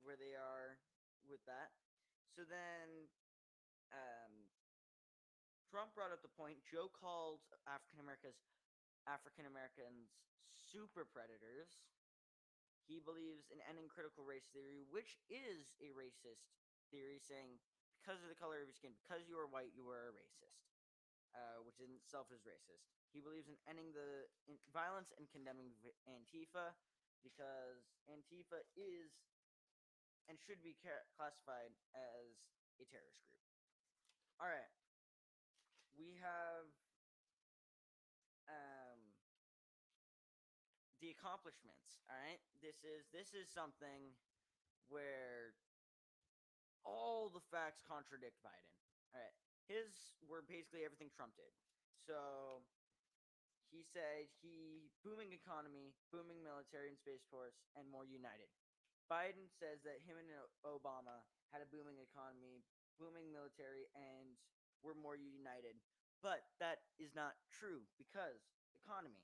where 0.00 0.16
they 0.16 0.36
are 0.36 0.80
with 1.28 1.42
that. 1.50 1.74
So 2.32 2.44
then, 2.46 3.08
um, 3.92 4.48
Trump 5.68 5.92
brought 5.96 6.12
up 6.12 6.22
the 6.22 6.32
point. 6.32 6.60
Joe 6.68 6.88
called 6.88 7.42
African 7.66 8.00
Americans 8.00 8.38
African 9.06 9.46
Americans 9.46 10.10
super 10.54 11.06
predators. 11.06 11.78
He 12.86 13.02
believes 13.02 13.50
in 13.50 13.58
ending 13.66 13.90
critical 13.90 14.22
race 14.22 14.46
theory, 14.54 14.86
which 14.86 15.18
is 15.26 15.74
a 15.82 15.90
racist 15.90 16.46
theory, 16.90 17.18
saying 17.22 17.58
because 18.00 18.22
of 18.22 18.28
the 18.30 18.38
color 18.38 18.62
of 18.62 18.68
your 18.70 18.76
skin, 18.76 18.94
because 18.94 19.26
you 19.26 19.34
are 19.38 19.48
white, 19.50 19.74
you 19.74 19.86
are 19.90 20.10
a 20.10 20.14
racist, 20.14 20.62
uh, 21.34 21.58
which 21.66 21.80
in 21.82 21.90
itself 21.94 22.30
is 22.30 22.46
racist. 22.46 22.86
He 23.10 23.20
believes 23.20 23.48
in 23.48 23.56
ending 23.66 23.90
the 23.96 24.28
in 24.46 24.58
violence 24.70 25.10
and 25.16 25.26
condemning 25.30 25.72
Antifa 26.06 26.76
because 27.24 27.82
Antifa 28.06 28.62
is 28.76 29.10
and 30.28 30.38
should 30.38 30.62
be 30.62 30.74
ca- 30.82 31.06
classified 31.14 31.74
as 31.94 32.50
a 32.82 32.84
terrorist 32.86 33.22
group. 33.30 33.46
All 34.38 34.50
right, 34.50 34.70
we 35.96 36.18
have 36.20 36.68
um, 38.48 39.00
the 41.00 41.10
accomplishments. 41.10 42.00
All 42.10 42.16
right, 42.16 42.40
this 42.62 42.82
is 42.84 43.06
this 43.12 43.32
is 43.32 43.48
something 43.48 44.12
where 44.88 45.54
all 46.86 47.28
the 47.28 47.42
facts 47.50 47.82
contradict 47.82 48.38
Biden. 48.46 48.72
All 49.10 49.18
right, 49.18 49.36
his 49.66 50.14
were 50.22 50.46
basically 50.46 50.86
everything 50.86 51.10
Trump 51.10 51.34
did. 51.34 51.50
So 52.06 52.62
he 53.74 53.82
said 53.82 54.30
he 54.38 54.88
booming 55.02 55.34
economy, 55.34 55.90
booming 56.14 56.38
military 56.40 56.94
and 56.94 56.98
space 56.98 57.26
force, 57.26 57.58
and 57.74 57.90
more 57.90 58.06
united. 58.06 58.46
Biden 59.10 59.50
says 59.50 59.82
that 59.86 60.02
him 60.06 60.18
and 60.18 60.30
Obama 60.66 61.22
had 61.50 61.62
a 61.62 61.68
booming 61.70 61.98
economy, 62.02 62.62
booming 62.98 63.30
military, 63.30 63.86
and 63.94 64.34
we're 64.82 64.98
more 64.98 65.18
united. 65.18 65.78
But 66.22 66.46
that 66.58 66.86
is 66.98 67.14
not 67.14 67.38
true 67.50 67.86
because 67.98 68.42
economy. 68.74 69.22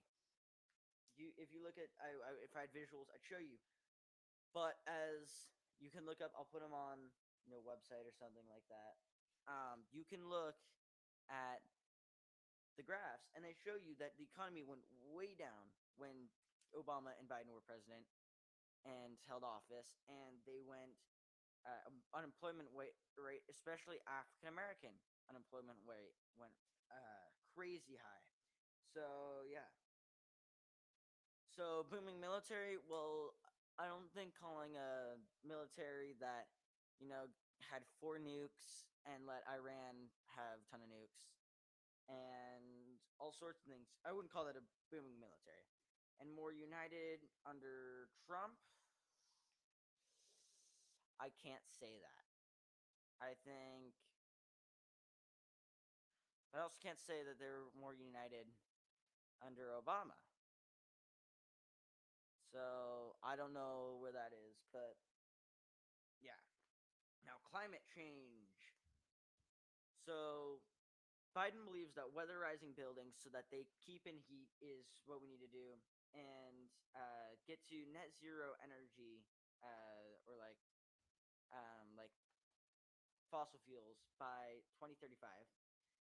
You, 1.19 1.35
if 1.37 1.53
you 1.53 1.61
look 1.61 1.77
at, 1.77 1.91
I, 2.01 2.15
I, 2.25 2.31
if 2.41 2.55
I 2.57 2.67
had 2.67 2.73
visuals, 2.73 3.11
I'd 3.13 3.23
show 3.27 3.43
you. 3.43 3.59
But 4.57 4.81
as 4.89 5.51
you 5.81 5.91
can 5.93 6.07
look 6.09 6.25
up, 6.25 6.33
I'll 6.37 6.49
put 6.49 6.65
them 6.65 6.73
on 6.73 7.13
you 7.45 7.51
know 7.53 7.63
website 7.63 8.07
or 8.07 8.15
something 8.15 8.47
like 8.51 8.67
that. 8.71 8.95
Um, 9.51 9.85
you 9.91 10.07
can 10.07 10.31
look 10.31 10.59
at 11.27 11.63
the 12.79 12.87
graphs, 12.87 13.29
and 13.35 13.45
they 13.45 13.53
show 13.53 13.77
you 13.77 13.99
that 14.01 14.17
the 14.17 14.25
economy 14.25 14.65
went 14.65 14.83
way 15.13 15.35
down 15.37 15.75
when 15.99 16.33
Obama 16.73 17.13
and 17.21 17.29
Biden 17.29 17.53
were 17.53 17.65
president 17.65 18.09
and 18.83 19.21
held 19.29 19.45
office, 19.47 19.95
and 20.09 20.43
they 20.49 20.63
went 20.65 20.97
uh, 21.63 21.83
um, 21.87 22.03
unemployment 22.15 22.67
rate, 22.75 23.45
especially 23.47 24.03
African 24.11 24.51
American 24.51 24.95
unemployment 25.31 25.79
rate, 25.87 26.19
went 26.35 26.55
uh, 26.91 27.27
crazy 27.55 27.99
high. 27.99 28.27
So 28.91 29.47
yeah. 29.47 29.69
So 31.53 31.87
booming 31.93 32.19
military. 32.19 32.81
Well, 32.81 33.37
I 33.79 33.87
don't 33.87 34.09
think 34.17 34.35
calling 34.35 34.75
a 34.77 35.21
military 35.45 36.17
that 36.21 36.49
you 37.01 37.09
know 37.09 37.31
had 37.71 37.87
four 38.01 38.19
nukes 38.19 38.91
and 39.07 39.25
let 39.27 39.47
Iran 39.49 40.11
have 40.35 40.61
a 40.61 40.67
ton 40.71 40.83
of 40.83 40.91
nukes 40.91 41.33
and 42.11 42.99
all 43.19 43.33
sorts 43.33 43.63
of 43.63 43.71
things. 43.71 43.87
I 44.03 44.11
wouldn't 44.11 44.33
call 44.33 44.47
that 44.51 44.59
a 44.59 44.65
booming 44.91 45.19
military. 45.23 45.67
And 46.21 46.31
more 46.31 46.53
united 46.55 47.25
under 47.43 48.11
Trump. 48.27 48.55
I 51.19 51.31
can't 51.39 51.67
say 51.67 51.99
that. 51.99 52.27
I 53.23 53.35
think. 53.47 53.95
I 56.53 56.61
also 56.61 56.77
can't 56.83 57.01
say 57.01 57.25
that 57.25 57.41
they're 57.41 57.73
more 57.73 57.97
united 57.97 58.45
under 59.41 59.73
Obama. 59.73 60.19
So 62.53 63.17
I 63.25 63.35
don't 63.41 63.57
know 63.57 63.97
where 63.97 64.13
that 64.13 64.37
is, 64.37 64.61
but 64.69 65.01
climate 67.53 67.85
change. 67.93 68.49
So 70.09 70.65
Biden 71.37 71.69
believes 71.69 71.93
that 72.01 72.17
weatherizing 72.17 72.73
buildings 72.73 73.21
so 73.21 73.29
that 73.37 73.53
they 73.53 73.69
keep 73.77 74.09
in 74.09 74.17
heat 74.25 74.49
is 74.65 74.89
what 75.05 75.21
we 75.21 75.29
need 75.29 75.45
to 75.45 75.53
do, 75.53 75.77
and 76.17 76.73
uh, 76.97 77.37
get 77.45 77.61
to 77.69 77.85
net 77.93 78.17
zero 78.17 78.57
energy, 78.65 79.25
uh, 79.61 80.17
or 80.25 80.41
like, 80.41 80.61
um, 81.53 81.93
like 81.97 82.13
fossil 83.33 83.61
fuels 83.65 84.01
by 84.17 84.61
2035. 84.81 85.17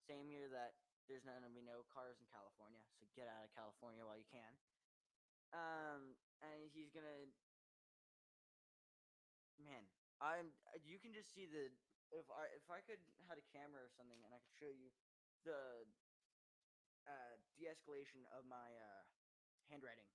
Same 0.05 0.29
year 0.33 0.49
that 0.49 0.77
there's 1.05 1.25
not 1.25 1.37
gonna 1.37 1.53
be 1.53 1.61
no 1.61 1.85
cars 1.93 2.17
in 2.17 2.25
California, 2.29 2.81
so 2.97 3.05
get 3.13 3.29
out 3.29 3.45
of 3.45 3.53
California 3.53 4.01
while 4.01 4.17
you 4.17 4.29
can. 4.29 4.53
Um, 5.53 6.17
and 6.41 6.73
he's 6.73 6.89
gonna, 6.89 7.29
man, 9.61 9.92
I'm. 10.23 10.55
You 10.87 10.95
can 11.03 11.11
just 11.11 11.35
see 11.35 11.43
the 11.43 11.67
if 12.15 12.27
I 12.31 12.47
if 12.55 12.63
I 12.71 12.79
could 12.79 13.03
had 13.27 13.35
a 13.35 13.45
camera 13.51 13.83
or 13.83 13.91
something 13.91 14.23
and 14.23 14.31
I 14.31 14.39
could 14.39 14.55
show 14.55 14.71
you 14.71 14.87
the 15.43 15.83
uh, 17.03 17.35
de-escalation 17.59 18.23
of 18.31 18.47
my 18.47 18.71
uh, 18.79 19.03
handwriting. 19.67 20.07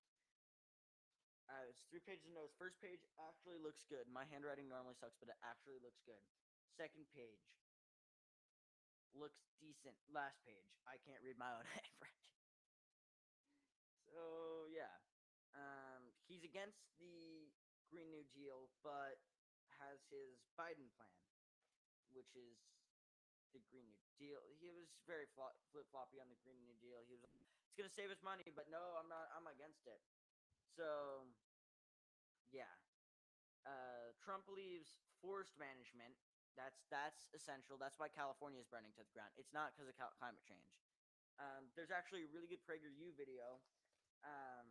Uh, 1.48 1.64
it's 1.68 1.84
three 1.88 2.00
pages 2.04 2.28
of 2.28 2.36
notes. 2.36 2.52
First 2.56 2.76
page 2.80 3.04
actually 3.16 3.56
looks 3.60 3.84
good. 3.88 4.04
My 4.08 4.24
handwriting 4.28 4.68
normally 4.68 4.96
sucks, 4.96 5.16
but 5.16 5.32
it 5.32 5.38
actually 5.40 5.80
looks 5.80 6.00
good. 6.04 6.20
Second 6.76 7.08
page 7.12 7.40
looks 9.16 9.40
decent. 9.60 9.96
Last 10.12 10.40
page, 10.44 10.76
I 10.84 11.00
can't 11.00 11.20
read 11.24 11.40
my 11.40 11.52
own 11.52 11.64
handwriting. 11.76 12.24
So 14.08 14.68
yeah, 14.72 14.92
um, 15.56 16.12
he's 16.28 16.44
against 16.44 16.80
the 17.00 17.48
Green 17.88 18.12
New 18.12 18.24
Deal, 18.36 18.68
but 18.84 19.20
has 19.82 20.02
his 20.10 20.44
Biden 20.58 20.90
plan, 20.94 21.14
which 22.12 22.34
is 22.34 22.58
the 23.52 23.62
Green 23.70 23.88
New 23.88 24.12
Deal. 24.20 24.42
He 24.60 24.68
was 24.68 24.90
very 25.06 25.26
flip 25.32 25.86
floppy 25.90 26.20
on 26.20 26.28
the 26.28 26.38
Green 26.44 26.60
New 26.64 26.76
Deal. 26.82 27.00
He 27.08 27.16
was, 27.16 27.24
it's 27.32 27.76
gonna 27.78 27.92
save 27.92 28.10
us 28.12 28.20
money, 28.20 28.48
but 28.52 28.68
no, 28.68 28.98
I'm 28.98 29.08
not. 29.08 29.30
I'm 29.32 29.46
against 29.48 29.86
it. 29.86 30.00
So, 30.76 31.24
yeah. 32.52 32.70
Uh, 33.66 34.14
Trump 34.22 34.46
believes 34.48 34.96
forest 35.20 35.56
management. 35.58 36.16
That's 36.56 36.82
that's 36.90 37.30
essential. 37.36 37.78
That's 37.78 37.98
why 37.98 38.10
California 38.10 38.58
is 38.58 38.66
burning 38.66 38.90
to 38.98 39.04
the 39.06 39.14
ground. 39.14 39.30
It's 39.38 39.54
not 39.54 39.74
because 39.74 39.86
of 39.86 39.94
cal- 39.94 40.16
climate 40.18 40.42
change. 40.42 40.66
Um, 41.38 41.70
there's 41.78 41.94
actually 41.94 42.26
a 42.26 42.30
really 42.34 42.50
good 42.50 42.62
PragerU 42.66 43.14
video 43.14 43.62
um, 44.26 44.66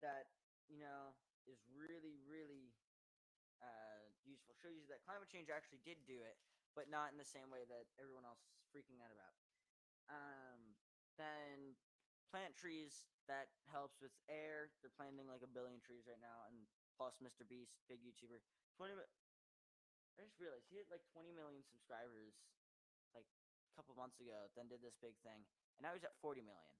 that 0.00 0.32
you 0.68 0.80
know 0.80 1.12
is 1.44 1.60
really 1.76 2.16
really 2.24 2.71
uh, 3.62 4.02
useful. 4.26 4.54
Shows 4.58 4.76
you 4.76 4.86
that 4.90 5.02
climate 5.06 5.30
change 5.30 5.48
actually 5.48 5.80
did 5.86 6.02
do 6.04 6.20
it, 6.20 6.36
but 6.74 6.90
not 6.90 7.14
in 7.14 7.18
the 7.18 7.26
same 7.26 7.48
way 7.48 7.64
that 7.66 7.88
everyone 7.96 8.26
else 8.26 8.42
is 8.44 8.52
freaking 8.74 8.98
out 9.00 9.14
about. 9.14 9.34
Um, 10.10 10.74
then 11.16 11.78
plant 12.28 12.56
trees 12.56 13.06
that 13.30 13.52
helps 13.70 14.00
with 14.02 14.12
air. 14.26 14.72
They're 14.80 14.94
planting 14.94 15.28
like 15.30 15.44
a 15.44 15.50
billion 15.50 15.78
trees 15.84 16.08
right 16.08 16.20
now, 16.20 16.48
and 16.50 16.66
plus 16.96 17.20
Mr. 17.22 17.46
Beast, 17.46 17.78
big 17.86 18.02
YouTuber, 18.02 18.42
twenty. 18.74 18.96
I 18.96 20.20
just 20.26 20.40
realized 20.40 20.68
he 20.68 20.80
had 20.80 20.90
like 20.90 21.04
twenty 21.12 21.32
million 21.32 21.62
subscribers 21.64 22.34
like 23.16 23.28
a 23.28 23.72
couple 23.76 23.94
months 23.96 24.18
ago. 24.20 24.50
Then 24.56 24.68
did 24.68 24.82
this 24.82 24.96
big 24.98 25.16
thing, 25.22 25.44
and 25.78 25.82
now 25.84 25.94
he's 25.94 26.04
at 26.04 26.16
forty 26.20 26.42
million. 26.42 26.76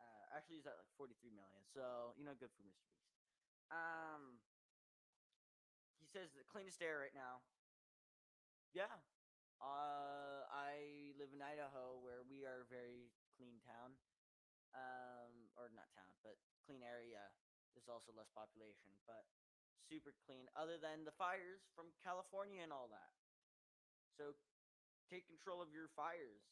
Uh, 0.00 0.36
actually, 0.36 0.62
he's 0.62 0.68
at 0.68 0.78
like 0.78 0.92
forty 0.96 1.16
three 1.18 1.32
million. 1.32 1.64
So 1.72 2.14
you 2.16 2.24
know, 2.24 2.36
good 2.38 2.52
for 2.54 2.62
Mr. 2.64 2.84
Beast. 2.92 3.10
Um, 3.70 4.42
says 6.10 6.34
the 6.34 6.42
cleanest 6.50 6.82
air 6.82 6.98
right 6.98 7.14
now. 7.14 7.38
Yeah. 8.74 8.90
Uh, 9.62 10.42
I 10.50 11.14
live 11.14 11.30
in 11.30 11.38
Idaho, 11.38 12.02
where 12.02 12.26
we 12.26 12.42
are 12.42 12.66
a 12.66 12.70
very 12.70 13.14
clean 13.38 13.62
town. 13.62 13.94
Um, 14.74 15.50
or 15.58 15.70
not 15.74 15.90
town, 15.98 16.14
but 16.22 16.38
clean 16.62 16.82
area. 16.82 17.30
There's 17.74 17.90
also 17.90 18.14
less 18.14 18.30
population, 18.30 18.90
but 19.02 19.26
super 19.86 20.14
clean. 20.26 20.46
Other 20.54 20.78
than 20.78 21.02
the 21.02 21.14
fires 21.14 21.66
from 21.74 21.90
California 22.02 22.62
and 22.62 22.70
all 22.70 22.86
that. 22.90 23.14
So, 24.14 24.34
take 25.10 25.26
control 25.26 25.58
of 25.58 25.74
your 25.74 25.90
fires. 25.94 26.42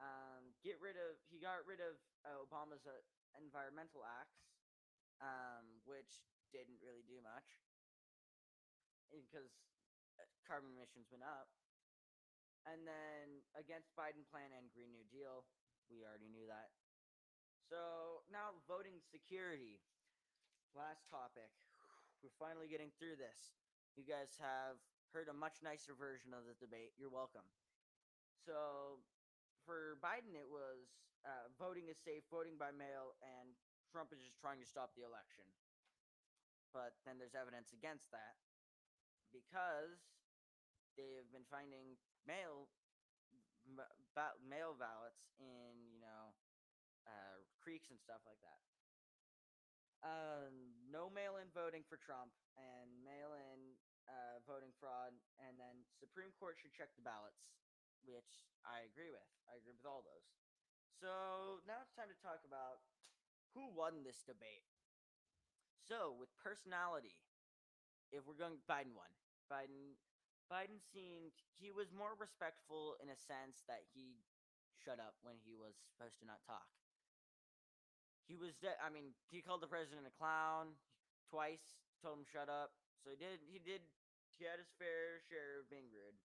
Um, 0.00 0.56
get 0.64 0.80
rid 0.80 0.96
of. 0.96 1.20
He 1.28 1.36
got 1.36 1.64
rid 1.68 1.84
of 1.84 2.00
uh, 2.24 2.40
Obama's 2.40 2.88
uh, 2.88 2.96
environmental 3.36 4.00
acts, 4.04 4.40
um, 5.20 5.84
which 5.84 6.24
didn't 6.48 6.80
really 6.80 7.04
do 7.04 7.20
much 7.20 7.69
because 9.10 9.50
uh, 10.18 10.26
carbon 10.46 10.70
emissions 10.74 11.10
went 11.10 11.26
up. 11.26 11.50
And 12.68 12.84
then 12.84 13.42
against 13.56 13.96
Biden 13.96 14.22
plan 14.28 14.52
and 14.52 14.68
Green 14.70 14.92
New 14.92 15.06
Deal, 15.08 15.48
we 15.88 16.04
already 16.04 16.28
knew 16.28 16.44
that. 16.46 16.70
So 17.66 18.22
now 18.30 18.58
voting 18.66 19.00
security. 19.00 19.82
Last 20.76 21.08
topic. 21.10 21.50
We're 22.22 22.36
finally 22.36 22.68
getting 22.68 22.92
through 23.00 23.16
this. 23.16 23.56
You 23.96 24.04
guys 24.04 24.36
have 24.38 24.78
heard 25.10 25.26
a 25.26 25.34
much 25.34 25.64
nicer 25.64 25.96
version 25.96 26.30
of 26.36 26.46
the 26.46 26.54
debate. 26.60 26.94
You're 26.94 27.10
welcome. 27.10 27.46
So 28.44 29.00
for 29.64 29.96
Biden, 30.04 30.36
it 30.36 30.46
was 30.46 30.90
uh, 31.24 31.48
voting 31.56 31.88
is 31.88 31.98
safe, 31.98 32.22
voting 32.28 32.60
by 32.60 32.70
mail, 32.70 33.16
and 33.24 33.56
Trump 33.88 34.12
is 34.14 34.20
just 34.22 34.38
trying 34.38 34.60
to 34.62 34.68
stop 34.68 34.94
the 34.94 35.02
election. 35.02 35.48
But 36.70 36.94
then 37.02 37.18
there's 37.18 37.34
evidence 37.34 37.74
against 37.74 38.12
that 38.14 38.38
because 39.32 39.98
they 40.98 41.16
have 41.16 41.30
been 41.32 41.46
finding 41.48 41.96
mail 42.26 42.68
mail 44.42 44.74
ballots 44.74 45.30
in 45.38 45.86
you 45.94 46.00
know 46.02 46.34
uh, 47.06 47.38
creeks 47.62 47.88
and 47.90 48.00
stuff 48.00 48.20
like 48.26 48.40
that. 48.42 48.60
Um, 50.00 50.72
no 50.88 51.12
mail-in 51.12 51.52
voting 51.52 51.84
for 51.84 52.00
Trump 52.00 52.32
and 52.56 52.88
mail-in 53.04 53.76
uh, 54.08 54.40
voting 54.48 54.72
fraud, 54.80 55.12
and 55.36 55.60
then 55.60 55.84
Supreme 55.92 56.32
Court 56.32 56.56
should 56.56 56.72
check 56.72 56.96
the 56.96 57.04
ballots, 57.04 57.52
which 58.00 58.48
I 58.64 58.88
agree 58.88 59.12
with. 59.12 59.28
I 59.44 59.60
agree 59.60 59.76
with 59.76 59.84
all 59.84 60.00
those. 60.00 60.24
So 60.96 61.60
now 61.68 61.84
it's 61.84 61.92
time 61.92 62.08
to 62.08 62.16
talk 62.24 62.42
about 62.48 62.80
who 63.52 63.68
won 63.68 64.00
this 64.02 64.24
debate. 64.24 64.64
So 65.84 66.16
with 66.16 66.32
personality, 66.40 67.20
if 68.10 68.26
we're 68.26 68.38
going, 68.38 68.58
Biden 68.66 68.94
won. 68.94 69.10
Biden, 69.50 69.98
Biden 70.50 70.78
seemed 70.78 71.34
he 71.58 71.70
was 71.70 71.90
more 71.94 72.14
respectful 72.18 72.98
in 73.02 73.10
a 73.10 73.18
sense 73.18 73.62
that 73.66 73.86
he 73.94 74.22
shut 74.78 74.98
up 74.98 75.18
when 75.22 75.38
he 75.42 75.54
was 75.54 75.78
supposed 75.90 76.18
to 76.22 76.26
not 76.26 76.42
talk. 76.46 76.66
He 78.30 78.38
was, 78.38 78.54
de- 78.62 78.78
I 78.78 78.90
mean, 78.90 79.14
he 79.26 79.42
called 79.42 79.62
the 79.62 79.70
president 79.70 80.06
a 80.06 80.14
clown 80.14 80.78
twice. 81.26 81.82
Told 81.98 82.22
him 82.22 82.26
shut 82.30 82.48
up. 82.48 82.72
So 83.02 83.10
he 83.12 83.18
did. 83.18 83.42
He 83.44 83.58
did. 83.60 83.82
He 84.38 84.48
had 84.48 84.56
his 84.56 84.72
fair 84.80 85.20
share 85.28 85.60
of 85.60 85.68
being 85.68 85.92
rude, 85.92 86.16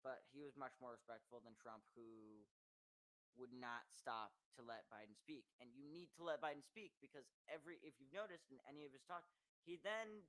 but 0.00 0.24
he 0.32 0.40
was 0.40 0.56
much 0.56 0.72
more 0.80 0.96
respectful 0.96 1.44
than 1.44 1.52
Trump, 1.60 1.84
who 1.92 2.40
would 3.36 3.52
not 3.52 3.84
stop 3.92 4.32
to 4.56 4.64
let 4.64 4.88
Biden 4.88 5.12
speak. 5.12 5.44
And 5.60 5.68
you 5.76 5.84
need 5.84 6.08
to 6.16 6.24
let 6.24 6.40
Biden 6.40 6.64
speak 6.64 6.96
because 7.04 7.28
every, 7.52 7.76
if 7.84 8.00
you've 8.00 8.16
noticed 8.16 8.48
in 8.48 8.64
any 8.64 8.88
of 8.88 8.96
his 8.96 9.04
talk, 9.04 9.28
he 9.68 9.76
then 9.76 10.24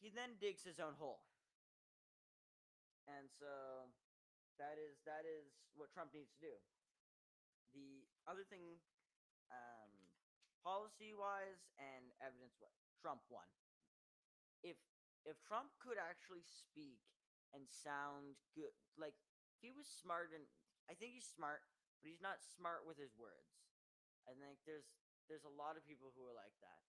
he 0.00 0.08
then 0.08 0.40
digs 0.40 0.64
his 0.64 0.80
own 0.80 0.96
hole. 0.96 1.20
And 3.04 3.28
so 3.28 3.92
that 4.56 4.80
is 4.80 5.00
that 5.04 5.28
is 5.28 5.52
what 5.76 5.92
Trump 5.92 6.16
needs 6.16 6.32
to 6.40 6.40
do. 6.40 6.56
The 7.76 8.08
other 8.26 8.42
thing, 8.48 8.80
um, 9.52 9.92
policy 10.64 11.12
wise 11.14 11.70
and 11.78 12.10
evidence 12.18 12.56
wise, 12.58 12.84
Trump 13.00 13.24
won. 13.28 13.46
If 14.64 14.80
if 15.28 15.36
Trump 15.44 15.76
could 15.76 16.00
actually 16.00 16.44
speak 16.44 17.04
and 17.52 17.68
sound 17.68 18.40
good, 18.56 18.72
like 18.96 19.16
he 19.60 19.68
was 19.68 19.84
smart 19.84 20.32
and 20.32 20.48
I 20.88 20.96
think 20.96 21.12
he's 21.14 21.28
smart, 21.28 21.60
but 22.00 22.08
he's 22.08 22.24
not 22.24 22.40
smart 22.40 22.88
with 22.88 22.96
his 22.96 23.12
words. 23.14 23.60
I 24.24 24.32
think 24.36 24.64
there's 24.64 24.88
there's 25.28 25.46
a 25.46 25.52
lot 25.52 25.76
of 25.76 25.86
people 25.86 26.10
who 26.16 26.26
are 26.26 26.34
like 26.36 26.56
that, 26.64 26.82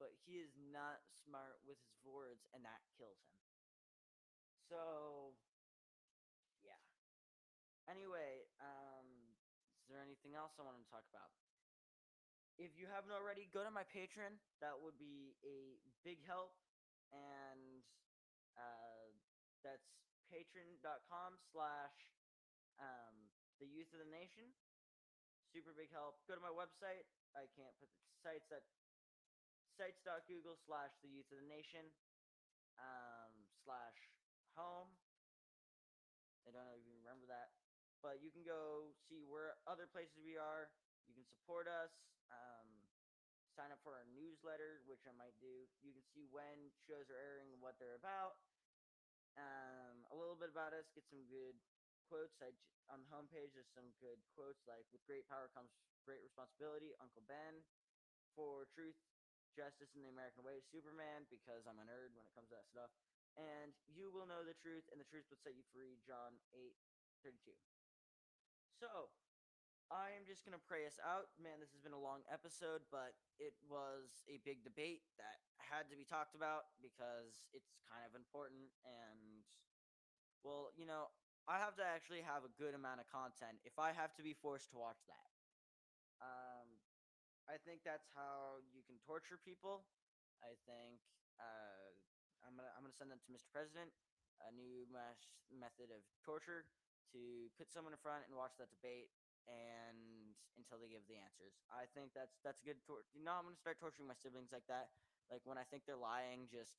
but 0.00 0.16
he 0.24 0.40
is 0.40 0.48
not 0.56 1.04
smart 1.28 1.60
with 1.68 1.76
his 1.84 2.00
words, 2.00 2.40
and 2.56 2.64
that 2.64 2.80
kills 2.96 3.20
him. 3.20 3.36
So, 4.72 4.80
yeah. 6.64 6.80
Anyway, 7.84 8.48
um, 8.64 9.36
is 9.84 9.92
there 9.92 10.00
anything 10.00 10.32
else 10.32 10.56
I 10.56 10.64
want 10.64 10.80
to 10.80 10.88
talk 10.88 11.04
about? 11.12 11.28
If 12.56 12.72
you 12.80 12.88
haven't 12.88 13.12
already, 13.12 13.48
go 13.52 13.60
to 13.60 13.72
my 13.72 13.84
Patreon. 13.92 14.40
That 14.64 14.80
would 14.80 14.96
be 14.96 15.36
a 15.44 15.76
big 16.00 16.24
help, 16.24 16.56
and 17.12 17.84
uh, 18.56 19.12
that's 19.60 19.84
patreon.com 20.32 21.40
slash 21.52 21.96
um, 22.80 23.16
the 23.60 23.68
youth 23.68 23.88
of 23.92 24.00
the 24.00 24.10
nation. 24.12 24.48
Super 25.50 25.74
big 25.74 25.90
help. 25.90 26.22
Go 26.30 26.38
to 26.38 26.44
my 26.44 26.52
website. 26.52 27.04
I 27.34 27.50
can't 27.58 27.74
put 27.82 27.90
the 27.90 28.00
sites 28.22 28.48
at 28.54 28.62
sites.google 29.76 30.58
slash 30.66 30.94
the 31.02 31.10
youth 31.10 31.28
of 31.30 31.38
the 31.42 31.48
nation 31.48 31.90
um, 32.80 33.32
slash 33.62 33.98
home. 34.56 34.90
I 36.46 36.50
don't 36.50 36.66
even 36.74 36.94
remember 37.04 37.28
that. 37.30 37.54
But 38.00 38.24
you 38.24 38.32
can 38.32 38.42
go 38.42 38.90
see 39.06 39.20
where 39.28 39.60
other 39.68 39.84
places 39.84 40.16
we 40.24 40.40
are. 40.40 40.72
You 41.04 41.12
can 41.12 41.28
support 41.28 41.68
us. 41.68 41.92
Um, 42.32 42.80
sign 43.52 43.74
up 43.74 43.82
for 43.84 43.92
our 43.92 44.08
newsletter, 44.16 44.80
which 44.88 45.04
I 45.04 45.12
might 45.14 45.36
do. 45.36 45.68
You 45.84 45.92
can 45.92 46.06
see 46.16 46.24
when 46.32 46.72
shows 46.88 47.12
are 47.12 47.20
airing 47.20 47.52
and 47.52 47.60
what 47.60 47.76
they're 47.76 47.98
about. 48.00 48.40
Um, 49.36 50.08
a 50.08 50.16
little 50.16 50.38
bit 50.38 50.48
about 50.48 50.72
us. 50.72 50.88
Get 50.96 51.04
some 51.12 51.28
good 51.28 51.60
quotes. 52.08 52.40
I 52.40 52.56
on 52.90 53.06
the 53.06 53.10
homepage 53.14 53.54
there's 53.54 53.70
some 53.70 53.86
good 54.02 54.18
quotes 54.34 54.66
like 54.66 54.82
"With 54.90 55.06
great 55.06 55.22
power 55.30 55.46
comes 55.54 55.70
great 56.02 56.18
responsibility." 56.26 56.90
Uncle 56.98 57.22
Ben, 57.30 57.62
for 58.34 58.66
truth, 58.74 58.98
justice, 59.54 59.92
in 59.94 60.02
the 60.02 60.12
American 60.12 60.42
way. 60.46 60.62
Superman, 60.62 61.26
because 61.30 61.66
I'm 61.66 61.78
a 61.80 61.86
nerd 61.86 62.14
when 62.14 62.26
it 62.26 62.34
comes 62.34 62.50
to 62.50 62.56
that 62.58 62.68
stuff. 62.70 62.90
And 63.38 63.72
you 63.86 64.10
will 64.10 64.26
know 64.26 64.42
the 64.42 64.58
truth, 64.58 64.86
and 64.90 64.98
the 64.98 65.06
truth 65.06 65.26
will 65.30 65.38
set 65.38 65.54
you 65.54 65.64
free. 65.70 66.02
John 66.02 66.38
eight 66.54 66.74
thirty 67.22 67.38
two. 67.42 67.54
So, 68.80 69.12
I 69.90 70.14
am 70.14 70.26
just 70.26 70.42
gonna 70.42 70.62
pray 70.62 70.86
us 70.86 70.98
out. 71.02 71.30
Man, 71.38 71.62
this 71.62 71.70
has 71.74 71.82
been 71.82 71.94
a 71.94 72.00
long 72.00 72.26
episode, 72.30 72.82
but 72.90 73.14
it 73.38 73.54
was 73.66 74.22
a 74.26 74.42
big 74.42 74.62
debate 74.66 75.06
that 75.18 75.42
had 75.58 75.86
to 75.90 75.96
be 75.96 76.02
talked 76.02 76.34
about 76.34 76.74
because 76.82 77.46
it's 77.54 77.78
kind 77.86 78.02
of 78.02 78.18
important 78.18 78.74
and 78.82 79.46
well, 80.42 80.72
you 80.74 80.88
know, 80.88 81.12
I 81.48 81.60
have 81.60 81.76
to 81.76 81.84
actually 81.84 82.24
have 82.24 82.44
a 82.44 82.52
good 82.56 82.74
amount 82.74 83.00
of 83.00 83.06
content 83.12 83.60
if 83.64 83.76
I 83.78 83.92
have 83.92 84.12
to 84.16 84.22
be 84.24 84.32
forced 84.32 84.72
to 84.72 84.78
watch 84.80 85.00
that. 85.08 85.28
Um, 86.20 86.59
I 87.50 87.58
think 87.66 87.82
that's 87.82 88.06
how 88.14 88.62
you 88.70 88.86
can 88.86 88.94
torture 89.02 89.34
people. 89.42 89.82
I 90.38 90.54
think 90.70 91.02
uh, 91.42 91.90
I'm 92.46 92.54
gonna 92.54 92.70
I'm 92.78 92.86
gonna 92.86 92.94
send 92.94 93.10
that 93.10 93.18
to 93.26 93.30
Mr. 93.34 93.50
President, 93.50 93.90
a 94.46 94.54
new 94.54 94.86
mash 94.86 95.34
method 95.50 95.90
of 95.90 96.06
torture 96.22 96.70
to 97.10 97.50
put 97.58 97.66
someone 97.74 97.90
in 97.90 97.98
front 97.98 98.22
and 98.30 98.38
watch 98.38 98.54
that 98.62 98.70
debate 98.70 99.10
and 99.50 100.30
until 100.54 100.78
they 100.78 100.86
give 100.86 101.02
the 101.10 101.18
answers. 101.18 101.58
I 101.74 101.90
think 101.90 102.14
that's 102.14 102.38
that's 102.46 102.62
a 102.62 102.66
good 102.70 102.78
tor- 102.86 103.02
you 103.10 103.26
know 103.26 103.34
I'm 103.34 103.50
gonna 103.50 103.58
start 103.58 103.82
torturing 103.82 104.06
my 104.06 104.14
siblings 104.14 104.54
like 104.54 104.66
that. 104.70 104.94
Like 105.26 105.42
when 105.42 105.58
I 105.58 105.66
think 105.66 105.82
they're 105.90 105.98
lying, 105.98 106.46
just 106.46 106.78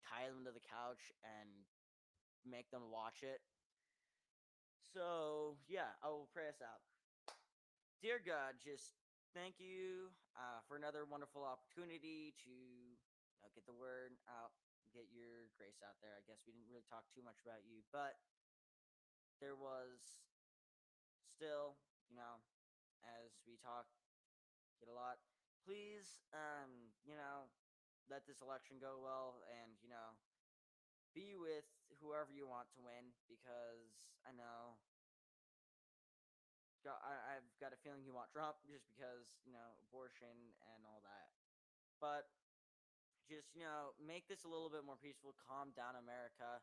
tie 0.00 0.32
them 0.32 0.48
to 0.48 0.52
the 0.56 0.64
couch 0.64 1.12
and 1.20 1.68
make 2.48 2.72
them 2.72 2.88
watch 2.88 3.20
it. 3.20 3.44
So 4.80 5.58
yeah, 5.68 5.92
I 6.00 6.08
will 6.08 6.28
pray 6.32 6.48
us 6.48 6.64
out. 6.64 6.80
Dear 8.00 8.20
God, 8.24 8.56
just 8.62 8.96
thank 9.36 9.60
you 9.60 10.08
uh, 10.32 10.64
for 10.64 10.80
another 10.80 11.04
wonderful 11.04 11.44
opportunity 11.44 12.32
to 12.40 12.48
you 12.96 13.38
know, 13.44 13.52
get 13.52 13.68
the 13.68 13.76
word 13.76 14.16
out, 14.24 14.56
get 14.96 15.12
your 15.12 15.52
grace 15.60 15.84
out 15.84 16.00
there. 16.00 16.16
I 16.16 16.24
guess 16.24 16.40
we 16.48 16.56
didn't 16.56 16.72
really 16.72 16.88
talk 16.88 17.04
too 17.12 17.20
much 17.20 17.36
about 17.44 17.60
you, 17.68 17.84
but 17.92 18.16
there 19.36 19.52
was 19.52 20.24
still, 21.28 21.76
you 22.08 22.16
know, 22.16 22.40
as 23.04 23.36
we 23.44 23.60
talk, 23.60 23.84
get 24.80 24.88
a 24.88 24.96
lot. 24.96 25.20
Please, 25.68 26.16
um, 26.32 26.96
you 27.04 27.12
know, 27.12 27.52
let 28.08 28.24
this 28.24 28.40
election 28.40 28.80
go 28.80 28.96
well, 29.04 29.44
and 29.52 29.76
you 29.84 29.92
know, 29.92 30.16
be 31.12 31.36
with 31.36 31.68
whoever 32.00 32.32
you 32.32 32.48
want 32.48 32.72
to 32.72 32.80
win 32.80 33.12
because 33.28 34.00
I 34.24 34.32
know. 34.32 34.80
Got, 36.86 37.02
I, 37.02 37.18
I've 37.34 37.50
got 37.58 37.74
a 37.74 37.78
feeling 37.82 38.06
you 38.06 38.14
want 38.14 38.30
Trump 38.30 38.62
just 38.62 38.86
because 38.86 39.34
you 39.42 39.50
know 39.50 39.74
abortion 39.90 40.54
and 40.70 40.86
all 40.86 41.02
that, 41.02 41.34
but 41.98 42.30
just 43.26 43.50
you 43.58 43.66
know 43.66 43.90
make 43.98 44.30
this 44.30 44.46
a 44.46 44.50
little 44.50 44.70
bit 44.70 44.86
more 44.86 44.94
peaceful, 44.94 45.34
calm 45.34 45.74
down 45.74 45.98
America, 45.98 46.62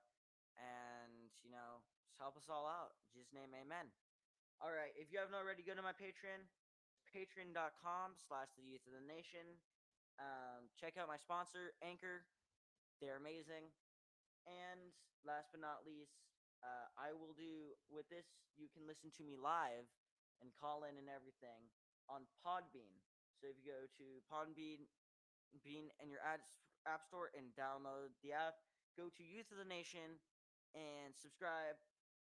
and 0.56 1.28
you 1.44 1.52
know 1.52 1.84
just 2.08 2.16
help 2.16 2.40
us 2.40 2.48
all 2.48 2.64
out. 2.64 2.96
In 3.04 3.20
Jesus 3.20 3.36
name, 3.36 3.52
Amen. 3.52 3.92
All 4.64 4.72
right, 4.72 4.96
if 4.96 5.12
you 5.12 5.20
haven't 5.20 5.36
already, 5.36 5.60
go 5.60 5.76
to 5.76 5.84
my 5.84 5.92
Patreon, 5.92 6.48
patreon.com 7.12 8.16
slash 8.16 8.48
the 8.56 8.64
youth 8.64 8.88
of 8.88 8.96
the 8.96 9.04
nation. 9.04 9.60
Um, 10.24 10.72
check 10.80 10.96
out 10.96 11.12
my 11.12 11.20
sponsor, 11.20 11.76
Anchor. 11.84 12.24
They're 13.04 13.20
amazing. 13.20 13.76
And 14.48 14.96
last 15.28 15.52
but 15.52 15.60
not 15.60 15.84
least, 15.84 16.16
uh, 16.64 16.88
I 16.96 17.12
will 17.12 17.36
do 17.36 17.76
with 17.92 18.08
this. 18.08 18.24
You 18.56 18.72
can 18.72 18.88
listen 18.88 19.12
to 19.20 19.24
me 19.28 19.36
live 19.36 19.92
and 20.44 20.52
call 20.60 20.84
in 20.84 21.00
and 21.00 21.08
everything 21.08 21.72
on 22.12 22.28
Podbean. 22.44 23.00
So 23.40 23.48
if 23.48 23.56
you 23.64 23.72
go 23.72 23.88
to 23.88 24.06
Podbean 24.28 24.84
Bean 25.64 25.88
in 26.04 26.12
your 26.12 26.20
app 26.20 27.02
store 27.08 27.32
and 27.32 27.56
download 27.56 28.12
the 28.20 28.36
app, 28.36 28.60
go 29.00 29.08
to 29.08 29.24
Youth 29.24 29.48
of 29.56 29.64
the 29.64 29.68
Nation 29.68 30.20
and 30.76 31.16
subscribe, 31.16 31.80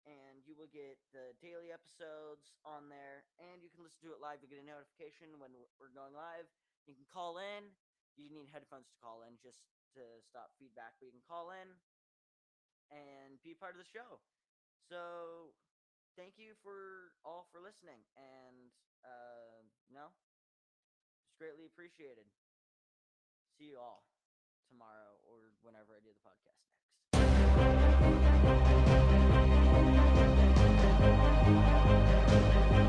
and 0.04 0.44
you 0.44 0.52
will 0.52 0.68
get 0.68 1.00
the 1.14 1.32
daily 1.40 1.72
episodes 1.72 2.52
on 2.66 2.92
there. 2.92 3.24
And 3.40 3.64
you 3.64 3.72
can 3.72 3.80
listen 3.86 4.02
to 4.04 4.12
it 4.12 4.20
live. 4.20 4.44
You 4.44 4.50
get 4.52 4.60
a 4.60 4.66
notification 4.66 5.40
when 5.40 5.54
we're 5.80 5.94
going 5.96 6.12
live. 6.12 6.44
You 6.84 6.92
can 6.92 7.08
call 7.08 7.40
in. 7.40 7.72
You 8.18 8.28
need 8.28 8.52
headphones 8.52 8.92
to 8.92 8.96
call 9.00 9.24
in 9.24 9.40
just 9.40 9.64
to 9.96 10.04
stop 10.28 10.52
feedback, 10.60 11.00
but 11.00 11.08
you 11.08 11.14
can 11.16 11.24
call 11.24 11.54
in 11.54 11.68
and 12.92 13.40
be 13.40 13.56
part 13.56 13.72
of 13.72 13.80
the 13.80 13.88
show. 13.88 14.20
So 14.84 15.54
thank 16.16 16.34
you 16.36 16.54
for 16.62 17.12
all 17.24 17.48
for 17.52 17.60
listening 17.60 18.04
and 18.16 18.70
uh 19.04 19.64
no 19.92 20.12
it's 21.24 21.38
greatly 21.38 21.64
appreciated. 21.66 22.26
See 23.58 23.64
you 23.72 23.78
all 23.78 24.04
tomorrow 24.68 25.16
or 25.24 25.52
whenever 25.62 25.94
i 25.96 26.00
do 26.04 26.10
the 26.12 26.20
podcast 26.20 26.60
next. 26.68 26.92
This 32.72 32.81